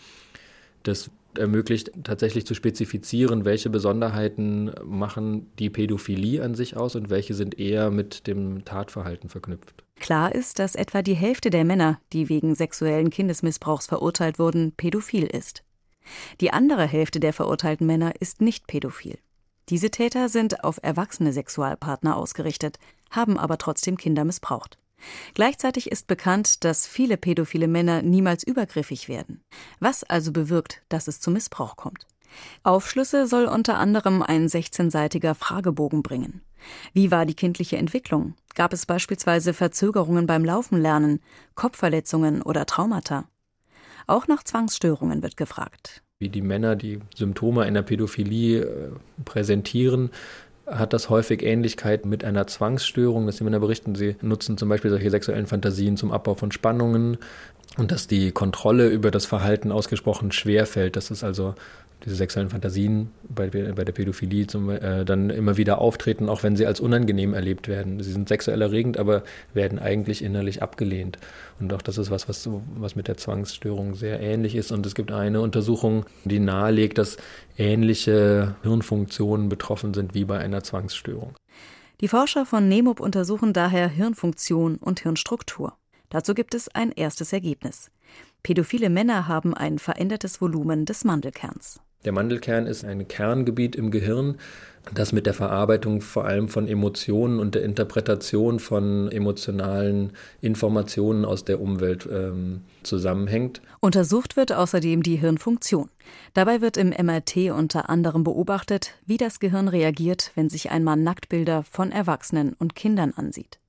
Das 0.83 1.09
ermöglicht 1.35 1.89
tatsächlich 2.03 2.45
zu 2.45 2.53
spezifizieren, 2.53 3.45
welche 3.45 3.71
Besonderheiten 3.71 4.69
machen 4.85 5.47
die 5.57 5.71
Pädophilie 5.71 6.43
an 6.43 6.53
sich 6.53 6.77
aus 6.77 6.95
und 6.95 7.09
welche 7.09 7.33
sind 7.33 7.59
eher 7.59 7.89
mit 7.89 8.27
dem 8.27 8.63
Tatverhalten 8.63 9.29
verknüpft. 9.29 9.86
Klar 9.99 10.33
ist, 10.33 10.59
dass 10.59 10.75
etwa 10.75 11.01
die 11.01 11.15
Hälfte 11.15 11.49
der 11.49 11.65
Männer, 11.65 11.99
die 12.13 12.29
wegen 12.29 12.55
sexuellen 12.55 13.09
Kindesmissbrauchs 13.09 13.87
verurteilt 13.87 14.39
wurden, 14.39 14.71
pädophil 14.73 15.25
ist. 15.25 15.63
Die 16.39 16.53
andere 16.53 16.85
Hälfte 16.85 17.19
der 17.19 17.33
verurteilten 17.33 17.85
Männer 17.85 18.13
ist 18.19 18.41
nicht 18.41 18.67
pädophil. 18.67 19.17
Diese 19.69 19.91
Täter 19.91 20.29
sind 20.29 20.63
auf 20.63 20.79
erwachsene 20.81 21.33
Sexualpartner 21.33 22.15
ausgerichtet, 22.15 22.79
haben 23.09 23.37
aber 23.37 23.57
trotzdem 23.57 23.97
Kinder 23.97 24.23
missbraucht. 24.23 24.77
Gleichzeitig 25.33 25.91
ist 25.91 26.07
bekannt, 26.07 26.63
dass 26.63 26.87
viele 26.87 27.17
pädophile 27.17 27.67
Männer 27.67 28.01
niemals 28.01 28.43
übergriffig 28.43 29.09
werden. 29.09 29.43
Was 29.79 30.03
also 30.03 30.31
bewirkt, 30.31 30.81
dass 30.89 31.07
es 31.07 31.19
zu 31.19 31.31
Missbrauch 31.31 31.75
kommt? 31.75 32.07
Aufschlüsse 32.63 33.27
soll 33.27 33.45
unter 33.45 33.77
anderem 33.77 34.21
ein 34.21 34.47
16-seitiger 34.47 35.33
Fragebogen 35.33 36.03
bringen. 36.03 36.41
Wie 36.93 37.11
war 37.11 37.25
die 37.25 37.35
kindliche 37.35 37.77
Entwicklung? 37.77 38.33
Gab 38.55 38.73
es 38.73 38.85
beispielsweise 38.85 39.53
Verzögerungen 39.53 40.27
beim 40.27 40.43
Laufenlernen, 40.43 41.19
Kopfverletzungen 41.55 42.41
oder 42.41 42.65
Traumata? 42.65 43.25
Auch 44.07 44.27
nach 44.27 44.43
Zwangsstörungen 44.43 45.21
wird 45.21 45.37
gefragt. 45.37 46.01
Wie 46.19 46.29
die 46.29 46.41
Männer 46.41 46.75
die 46.75 46.99
Symptome 47.15 47.63
einer 47.63 47.83
Pädophilie 47.83 48.61
äh, 48.61 48.91
präsentieren, 49.23 50.09
hat 50.65 50.91
das 50.93 51.09
häufig 51.09 51.43
Ähnlichkeit 51.43 52.05
mit 52.05 52.25
einer 52.25 52.47
Zwangsstörung, 52.47 53.25
dass 53.25 53.37
die 53.37 53.43
Männer 53.43 53.59
berichten, 53.59 53.95
sie 53.95 54.15
nutzen 54.21 54.57
zum 54.57 54.67
Beispiel 54.67 54.91
solche 54.91 55.09
sexuellen 55.09 55.47
Fantasien 55.47 55.95
zum 55.95 56.11
Abbau 56.11 56.35
von 56.35 56.51
Spannungen 56.51 57.17
und 57.77 57.91
dass 57.91 58.07
die 58.07 58.31
Kontrolle 58.31 58.89
über 58.89 59.11
das 59.11 59.25
Verhalten 59.25 59.71
ausgesprochen 59.71 60.31
schwer 60.31 60.65
fällt. 60.65 60.95
Das 60.95 61.11
ist 61.11 61.23
also 61.23 61.55
diese 62.05 62.15
sexuellen 62.15 62.49
Fantasien 62.49 63.11
bei, 63.27 63.49
bei 63.49 63.83
der 63.83 63.91
Pädophilie 63.91 64.47
zum, 64.47 64.69
äh, 64.69 65.03
dann 65.03 65.29
immer 65.29 65.57
wieder 65.57 65.79
auftreten, 65.79 66.29
auch 66.29 66.43
wenn 66.43 66.55
sie 66.55 66.65
als 66.65 66.79
unangenehm 66.79 67.33
erlebt 67.33 67.67
werden. 67.67 68.01
Sie 68.01 68.11
sind 68.11 68.29
sexuell 68.29 68.61
erregend, 68.61 68.97
aber 68.97 69.23
werden 69.53 69.79
eigentlich 69.79 70.23
innerlich 70.23 70.61
abgelehnt. 70.61 71.17
Und 71.59 71.73
auch 71.73 71.81
das 71.81 71.97
ist 71.97 72.11
was, 72.11 72.29
was, 72.29 72.47
was 72.75 72.95
mit 72.95 73.07
der 73.07 73.17
Zwangsstörung 73.17 73.95
sehr 73.95 74.19
ähnlich 74.19 74.55
ist. 74.55 74.71
Und 74.71 74.85
es 74.85 74.95
gibt 74.95 75.11
eine 75.11 75.41
Untersuchung, 75.41 76.05
die 76.23 76.39
nahelegt, 76.39 76.97
dass 76.97 77.17
ähnliche 77.57 78.55
Hirnfunktionen 78.61 79.49
betroffen 79.49 79.93
sind 79.93 80.13
wie 80.13 80.25
bei 80.25 80.37
einer 80.37 80.63
Zwangsstörung. 80.63 81.33
Die 81.99 82.07
Forscher 82.07 82.45
von 82.45 82.67
NEMOP 82.67 82.99
untersuchen 82.99 83.53
daher 83.53 83.87
Hirnfunktion 83.87 84.75
und 84.75 84.99
Hirnstruktur. 84.99 85.73
Dazu 86.09 86.35
gibt 86.35 86.53
es 86.53 86.69
ein 86.69 86.91
erstes 86.91 87.33
Ergebnis. 87.33 87.89
Pädophile 88.43 88.89
Männer 88.89 89.27
haben 89.27 89.55
ein 89.55 89.79
verändertes 89.79 90.39
Volumen 90.39 90.85
des 90.85 91.03
Mandelkerns. 91.03 91.81
Der 92.07 92.13
Mandelkern 92.13 92.67
ist 92.67 92.85
ein 92.85 93.09
Kerngebiet 93.09 93.75
im 93.75 93.91
Gehirn, 93.91 94.37
das 94.93 95.11
mit 95.11 95.25
der 95.25 95.33
Verarbeitung 95.33 95.99
vor 95.99 96.23
allem 96.23 96.47
von 96.47 96.65
Emotionen 96.65 97.37
und 97.37 97.53
der 97.53 97.63
Interpretation 97.63 98.59
von 98.59 99.11
emotionalen 99.11 100.13
Informationen 100.39 101.25
aus 101.25 101.43
der 101.43 101.59
Umwelt 101.59 102.07
ähm, 102.09 102.61
zusammenhängt. 102.83 103.61
Untersucht 103.81 104.37
wird 104.37 104.53
außerdem 104.53 105.03
die 105.03 105.17
Hirnfunktion. 105.17 105.89
Dabei 106.33 106.61
wird 106.61 106.77
im 106.77 106.91
MRT 106.91 107.51
unter 107.51 107.89
anderem 107.89 108.23
beobachtet, 108.23 108.93
wie 109.05 109.17
das 109.17 109.41
Gehirn 109.41 109.67
reagiert, 109.67 110.31
wenn 110.35 110.47
sich 110.47 110.71
ein 110.71 110.85
Mann 110.85 111.03
Nacktbilder 111.03 111.63
von 111.69 111.91
Erwachsenen 111.91 112.55
und 112.57 112.73
Kindern 112.73 113.11
ansieht. 113.17 113.59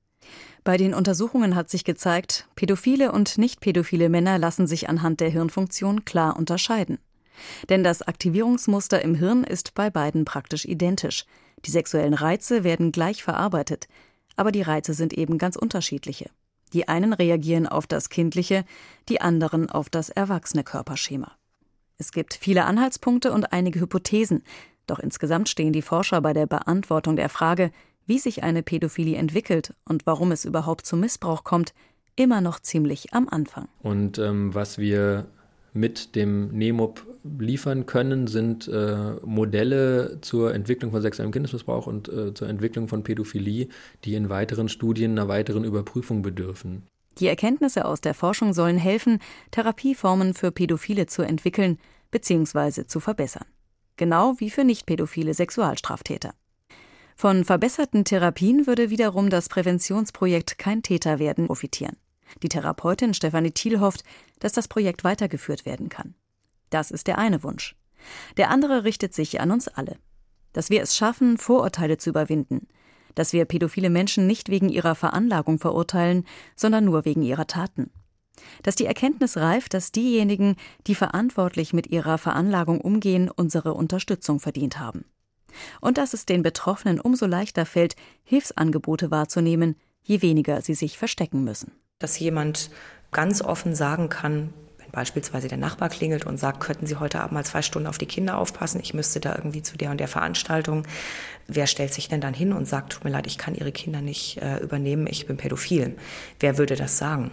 Bei 0.63 0.77
den 0.77 0.93
Untersuchungen 0.93 1.55
hat 1.55 1.69
sich 1.69 1.83
gezeigt, 1.83 2.47
pädophile 2.55 3.11
und 3.11 3.37
nicht 3.37 3.59
pädophile 3.59 4.07
Männer 4.07 4.39
lassen 4.39 4.65
sich 4.65 4.87
anhand 4.87 5.19
der 5.19 5.29
Hirnfunktion 5.29 6.05
klar 6.05 6.37
unterscheiden. 6.37 6.99
Denn 7.69 7.83
das 7.83 8.01
Aktivierungsmuster 8.01 9.01
im 9.01 9.15
Hirn 9.15 9.43
ist 9.43 9.73
bei 9.73 9.89
beiden 9.89 10.25
praktisch 10.25 10.65
identisch. 10.65 11.25
Die 11.65 11.71
sexuellen 11.71 12.13
Reize 12.13 12.63
werden 12.63 12.91
gleich 12.91 13.23
verarbeitet, 13.23 13.87
aber 14.35 14.51
die 14.51 14.61
Reize 14.61 14.93
sind 14.93 15.13
eben 15.13 15.37
ganz 15.37 15.55
unterschiedliche. 15.55 16.29
Die 16.73 16.87
einen 16.87 17.13
reagieren 17.13 17.67
auf 17.67 17.87
das 17.87 18.09
kindliche, 18.09 18.63
die 19.09 19.21
anderen 19.21 19.69
auf 19.69 19.89
das 19.89 20.09
erwachsene 20.09 20.63
Körperschema. 20.63 21.31
Es 21.97 22.11
gibt 22.11 22.33
viele 22.35 22.65
Anhaltspunkte 22.65 23.33
und 23.33 23.51
einige 23.51 23.81
Hypothesen, 23.81 24.43
doch 24.87 24.99
insgesamt 24.99 25.49
stehen 25.49 25.73
die 25.73 25.81
Forscher 25.81 26.21
bei 26.21 26.33
der 26.33 26.47
Beantwortung 26.47 27.15
der 27.15 27.29
Frage, 27.29 27.71
wie 28.05 28.17
sich 28.17 28.41
eine 28.41 28.63
Pädophilie 28.63 29.17
entwickelt 29.17 29.73
und 29.85 30.07
warum 30.07 30.31
es 30.31 30.45
überhaupt 30.45 30.85
zum 30.85 31.01
Missbrauch 31.01 31.43
kommt, 31.43 31.73
immer 32.15 32.41
noch 32.41 32.59
ziemlich 32.59 33.13
am 33.13 33.29
Anfang. 33.29 33.67
Und 33.81 34.17
ähm, 34.17 34.53
was 34.55 34.77
wir 34.77 35.27
mit 35.73 36.15
dem 36.15 36.49
NEMOP 36.49 37.05
liefern 37.37 37.85
können, 37.85 38.27
sind 38.27 38.67
äh, 38.67 39.13
Modelle 39.25 40.19
zur 40.21 40.53
Entwicklung 40.53 40.91
von 40.91 41.01
sexuellem 41.01 41.31
Kindesmissbrauch 41.31 41.87
und 41.87 42.07
äh, 42.09 42.33
zur 42.33 42.47
Entwicklung 42.47 42.87
von 42.87 43.03
Pädophilie, 43.03 43.67
die 44.05 44.15
in 44.15 44.29
weiteren 44.29 44.69
Studien 44.69 45.11
einer 45.11 45.27
weiteren 45.27 45.63
Überprüfung 45.63 46.21
bedürfen. 46.21 46.83
Die 47.19 47.27
Erkenntnisse 47.27 47.85
aus 47.85 48.01
der 48.01 48.13
Forschung 48.13 48.53
sollen 48.53 48.77
helfen, 48.77 49.19
Therapieformen 49.51 50.33
für 50.33 50.51
Pädophile 50.51 51.05
zu 51.05 51.21
entwickeln 51.21 51.77
bzw. 52.11 52.85
zu 52.85 52.99
verbessern. 52.99 53.45
Genau 53.97 54.35
wie 54.37 54.49
für 54.49 54.63
nicht-pädophile 54.63 55.33
Sexualstraftäter. 55.33 56.33
Von 57.17 57.43
verbesserten 57.43 58.05
Therapien 58.05 58.65
würde 58.65 58.89
wiederum 58.89 59.29
das 59.29 59.49
Präventionsprojekt 59.49 60.57
Kein 60.57 60.81
Täter 60.83 61.19
werden 61.19 61.47
profitieren. 61.47 61.97
Die 62.41 62.49
Therapeutin 62.49 63.13
Stefanie 63.13 63.51
Thiel 63.51 63.79
hofft, 63.79 64.03
dass 64.39 64.53
das 64.53 64.67
Projekt 64.67 65.03
weitergeführt 65.03 65.65
werden 65.65 65.89
kann. 65.89 66.15
Das 66.69 66.91
ist 66.91 67.07
der 67.07 67.17
eine 67.17 67.43
Wunsch. 67.43 67.75
Der 68.37 68.49
andere 68.49 68.83
richtet 68.83 69.13
sich 69.13 69.41
an 69.41 69.51
uns 69.51 69.67
alle. 69.67 69.97
Dass 70.53 70.69
wir 70.69 70.81
es 70.81 70.95
schaffen, 70.95 71.37
Vorurteile 71.37 71.97
zu 71.97 72.09
überwinden. 72.09 72.67
Dass 73.15 73.33
wir 73.33 73.45
pädophile 73.45 73.89
Menschen 73.89 74.27
nicht 74.27 74.49
wegen 74.49 74.69
ihrer 74.69 74.95
Veranlagung 74.95 75.59
verurteilen, 75.59 76.25
sondern 76.55 76.85
nur 76.85 77.05
wegen 77.05 77.23
ihrer 77.23 77.47
Taten. 77.47 77.91
Dass 78.63 78.75
die 78.75 78.85
Erkenntnis 78.85 79.35
reift, 79.35 79.73
dass 79.73 79.91
diejenigen, 79.91 80.55
die 80.87 80.95
verantwortlich 80.95 81.73
mit 81.73 81.87
ihrer 81.87 82.17
Veranlagung 82.17 82.79
umgehen, 82.79 83.29
unsere 83.29 83.73
Unterstützung 83.73 84.39
verdient 84.39 84.79
haben. 84.79 85.03
Und 85.81 85.97
dass 85.97 86.13
es 86.13 86.25
den 86.25 86.43
Betroffenen 86.43 86.99
umso 86.99 87.25
leichter 87.25 87.65
fällt, 87.65 87.95
Hilfsangebote 88.23 89.11
wahrzunehmen, 89.11 89.75
je 90.03 90.21
weniger 90.21 90.61
sie 90.61 90.75
sich 90.75 90.97
verstecken 90.97 91.43
müssen 91.43 91.71
dass 91.99 92.17
jemand 92.17 92.71
ganz 93.11 93.41
offen 93.41 93.75
sagen 93.75 94.07
kann, 94.07 94.53
wenn 94.77 94.89
beispielsweise 94.91 95.49
der 95.49 95.57
Nachbar 95.57 95.89
klingelt 95.89 96.25
und 96.25 96.37
sagt, 96.37 96.61
könnten 96.61 96.87
Sie 96.87 96.95
heute 96.95 97.19
Abend 97.19 97.33
mal 97.33 97.43
zwei 97.43 97.61
Stunden 97.61 97.89
auf 97.89 97.97
die 97.97 98.05
Kinder 98.05 98.37
aufpassen, 98.37 98.79
ich 98.81 98.93
müsste 98.93 99.19
da 99.19 99.35
irgendwie 99.35 99.61
zu 99.61 99.77
der 99.77 99.91
und 99.91 99.99
der 99.99 100.07
Veranstaltung. 100.07 100.87
Wer 101.47 101.67
stellt 101.67 101.93
sich 101.93 102.07
denn 102.07 102.21
dann 102.21 102.33
hin 102.33 102.53
und 102.53 102.67
sagt, 102.67 102.93
tut 102.93 103.03
mir 103.03 103.09
leid, 103.09 103.27
ich 103.27 103.37
kann 103.37 103.53
Ihre 103.53 103.73
Kinder 103.73 103.99
nicht 103.99 104.37
äh, 104.41 104.59
übernehmen, 104.59 105.07
ich 105.07 105.27
bin 105.27 105.35
pädophil? 105.35 105.97
Wer 106.39 106.57
würde 106.57 106.77
das 106.77 106.97
sagen? 106.97 107.31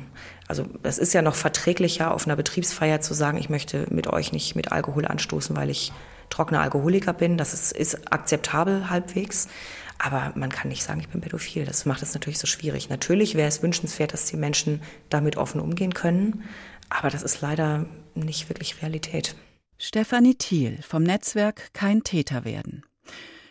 Also 0.49 0.65
das 0.83 0.99
ist 0.99 1.15
ja 1.15 1.23
noch 1.23 1.37
verträglicher, 1.37 2.13
auf 2.13 2.27
einer 2.27 2.37
Betriebsfeier 2.37 3.01
zu 3.01 3.15
sagen, 3.15 3.39
ich 3.39 3.49
möchte 3.49 3.87
mit 3.91 4.09
euch 4.09 4.33
nicht 4.33 4.57
mit 4.57 4.73
Alkohol 4.73 5.07
anstoßen, 5.07 5.55
weil 5.55 5.71
ich 5.71 5.93
trockener 6.29 6.63
Alkoholiker 6.63 7.13
bin. 7.13 7.39
Das 7.39 7.55
ist, 7.55 7.71
ist 7.73 8.13
akzeptabel 8.13 8.91
halbwegs. 8.91 9.49
Aber 9.99 10.33
man 10.35 10.51
kann 10.51 10.69
nicht 10.69 10.83
sagen, 10.83 11.01
ich 11.01 11.09
bin 11.09 11.21
pädophil. 11.21 11.65
Das 11.65 11.87
macht 11.87 12.03
es 12.03 12.15
natürlich 12.15 12.39
so 12.39 12.47
schwierig. 12.47 12.89
Natürlich 12.91 13.35
wäre 13.35 13.49
es 13.49 13.63
wünschenswert, 13.63 14.13
dass 14.13 14.27
die 14.27 14.37
Menschen 14.37 14.83
damit 15.09 15.37
offen 15.37 15.61
umgehen 15.61 15.95
können. 15.95 16.45
Aber 16.89 17.11
das 17.11 17.23
ist 17.23 17.41
leider 17.41 17.87
nicht 18.15 18.49
wirklich 18.49 18.83
Realität. 18.83 19.35
Stefanie 19.79 20.35
Thiel 20.35 20.79
vom 20.83 21.03
Netzwerk 21.03 21.73
Kein 21.73 22.03
Täter 22.03 22.45
werden. 22.45 22.85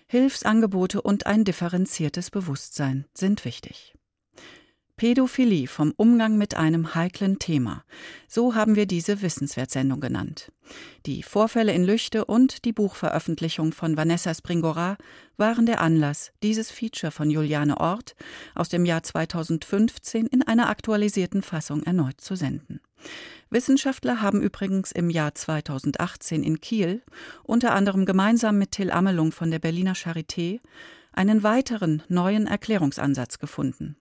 Hilfsangebote 0.07 1.01
und 1.01 1.25
ein 1.25 1.43
differenziertes 1.43 2.29
Bewusstsein 2.29 3.05
sind 3.13 3.43
wichtig. 3.43 3.94
Pädophilie 4.97 5.67
vom 5.67 5.93
Umgang 5.97 6.37
mit 6.37 6.55
einem 6.55 6.95
heiklen 6.95 7.37
Thema. 7.37 7.83
So 8.29 8.55
haben 8.55 8.77
wir 8.77 8.85
diese 8.85 9.21
Wissenswertsendung 9.21 9.99
genannt. 9.99 10.53
Die 11.05 11.21
Vorfälle 11.21 11.73
in 11.73 11.83
Lüchte 11.83 12.23
und 12.23 12.63
die 12.63 12.71
Buchveröffentlichung 12.71 13.73
von 13.73 13.97
Vanessa 13.97 14.33
Springora 14.33 14.95
waren 15.35 15.65
der 15.65 15.81
Anlass, 15.81 16.31
dieses 16.43 16.71
Feature 16.71 17.11
von 17.11 17.29
Juliane 17.29 17.77
Ort 17.77 18.15
aus 18.55 18.69
dem 18.69 18.85
Jahr 18.85 19.03
2015 19.03 20.27
in 20.27 20.43
einer 20.43 20.69
aktualisierten 20.69 21.41
Fassung 21.41 21.83
erneut 21.83 22.21
zu 22.21 22.35
senden. 22.35 22.79
Wissenschaftler 23.49 24.21
haben 24.21 24.41
übrigens 24.41 24.93
im 24.93 25.09
Jahr 25.09 25.35
2018 25.35 26.41
in 26.41 26.61
Kiel, 26.61 27.03
unter 27.43 27.73
anderem 27.73 28.05
gemeinsam 28.05 28.57
mit 28.57 28.71
Till 28.71 28.91
Amelung 28.91 29.33
von 29.33 29.51
der 29.51 29.59
Berliner 29.59 29.93
Charité, 29.93 30.61
einen 31.11 31.43
weiteren 31.43 32.01
neuen 32.07 32.47
Erklärungsansatz 32.47 33.39
gefunden. 33.39 33.97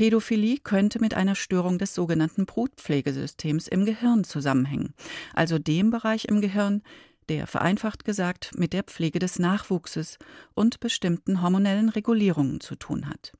Pädophilie 0.00 0.56
könnte 0.56 0.98
mit 0.98 1.12
einer 1.12 1.34
Störung 1.34 1.76
des 1.76 1.94
sogenannten 1.94 2.46
Brutpflegesystems 2.46 3.68
im 3.68 3.84
Gehirn 3.84 4.24
zusammenhängen, 4.24 4.94
also 5.34 5.58
dem 5.58 5.90
Bereich 5.90 6.24
im 6.24 6.40
Gehirn, 6.40 6.80
der 7.28 7.46
vereinfacht 7.46 8.06
gesagt 8.06 8.52
mit 8.56 8.72
der 8.72 8.82
Pflege 8.84 9.18
des 9.18 9.38
Nachwuchses 9.38 10.16
und 10.54 10.80
bestimmten 10.80 11.42
hormonellen 11.42 11.90
Regulierungen 11.90 12.60
zu 12.60 12.76
tun 12.76 13.10
hat. 13.10 13.34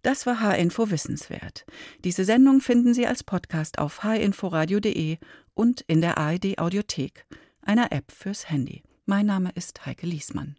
Das 0.00 0.24
war 0.24 0.40
H-Info 0.40 0.90
Wissenswert. 0.90 1.66
Diese 2.02 2.24
Sendung 2.24 2.62
finden 2.62 2.94
Sie 2.94 3.06
als 3.06 3.22
Podcast 3.22 3.78
auf 3.78 4.04
hinforadio.de 4.04 5.18
und 5.52 5.82
in 5.82 6.00
der 6.00 6.16
ARD 6.16 6.56
Audiothek. 6.56 7.26
einer 7.60 7.92
App 7.92 8.10
fürs 8.10 8.48
Handy. 8.48 8.82
Mein 9.04 9.26
Name 9.26 9.50
ist 9.54 9.84
Heike 9.84 10.06
Liesmann. 10.06 10.56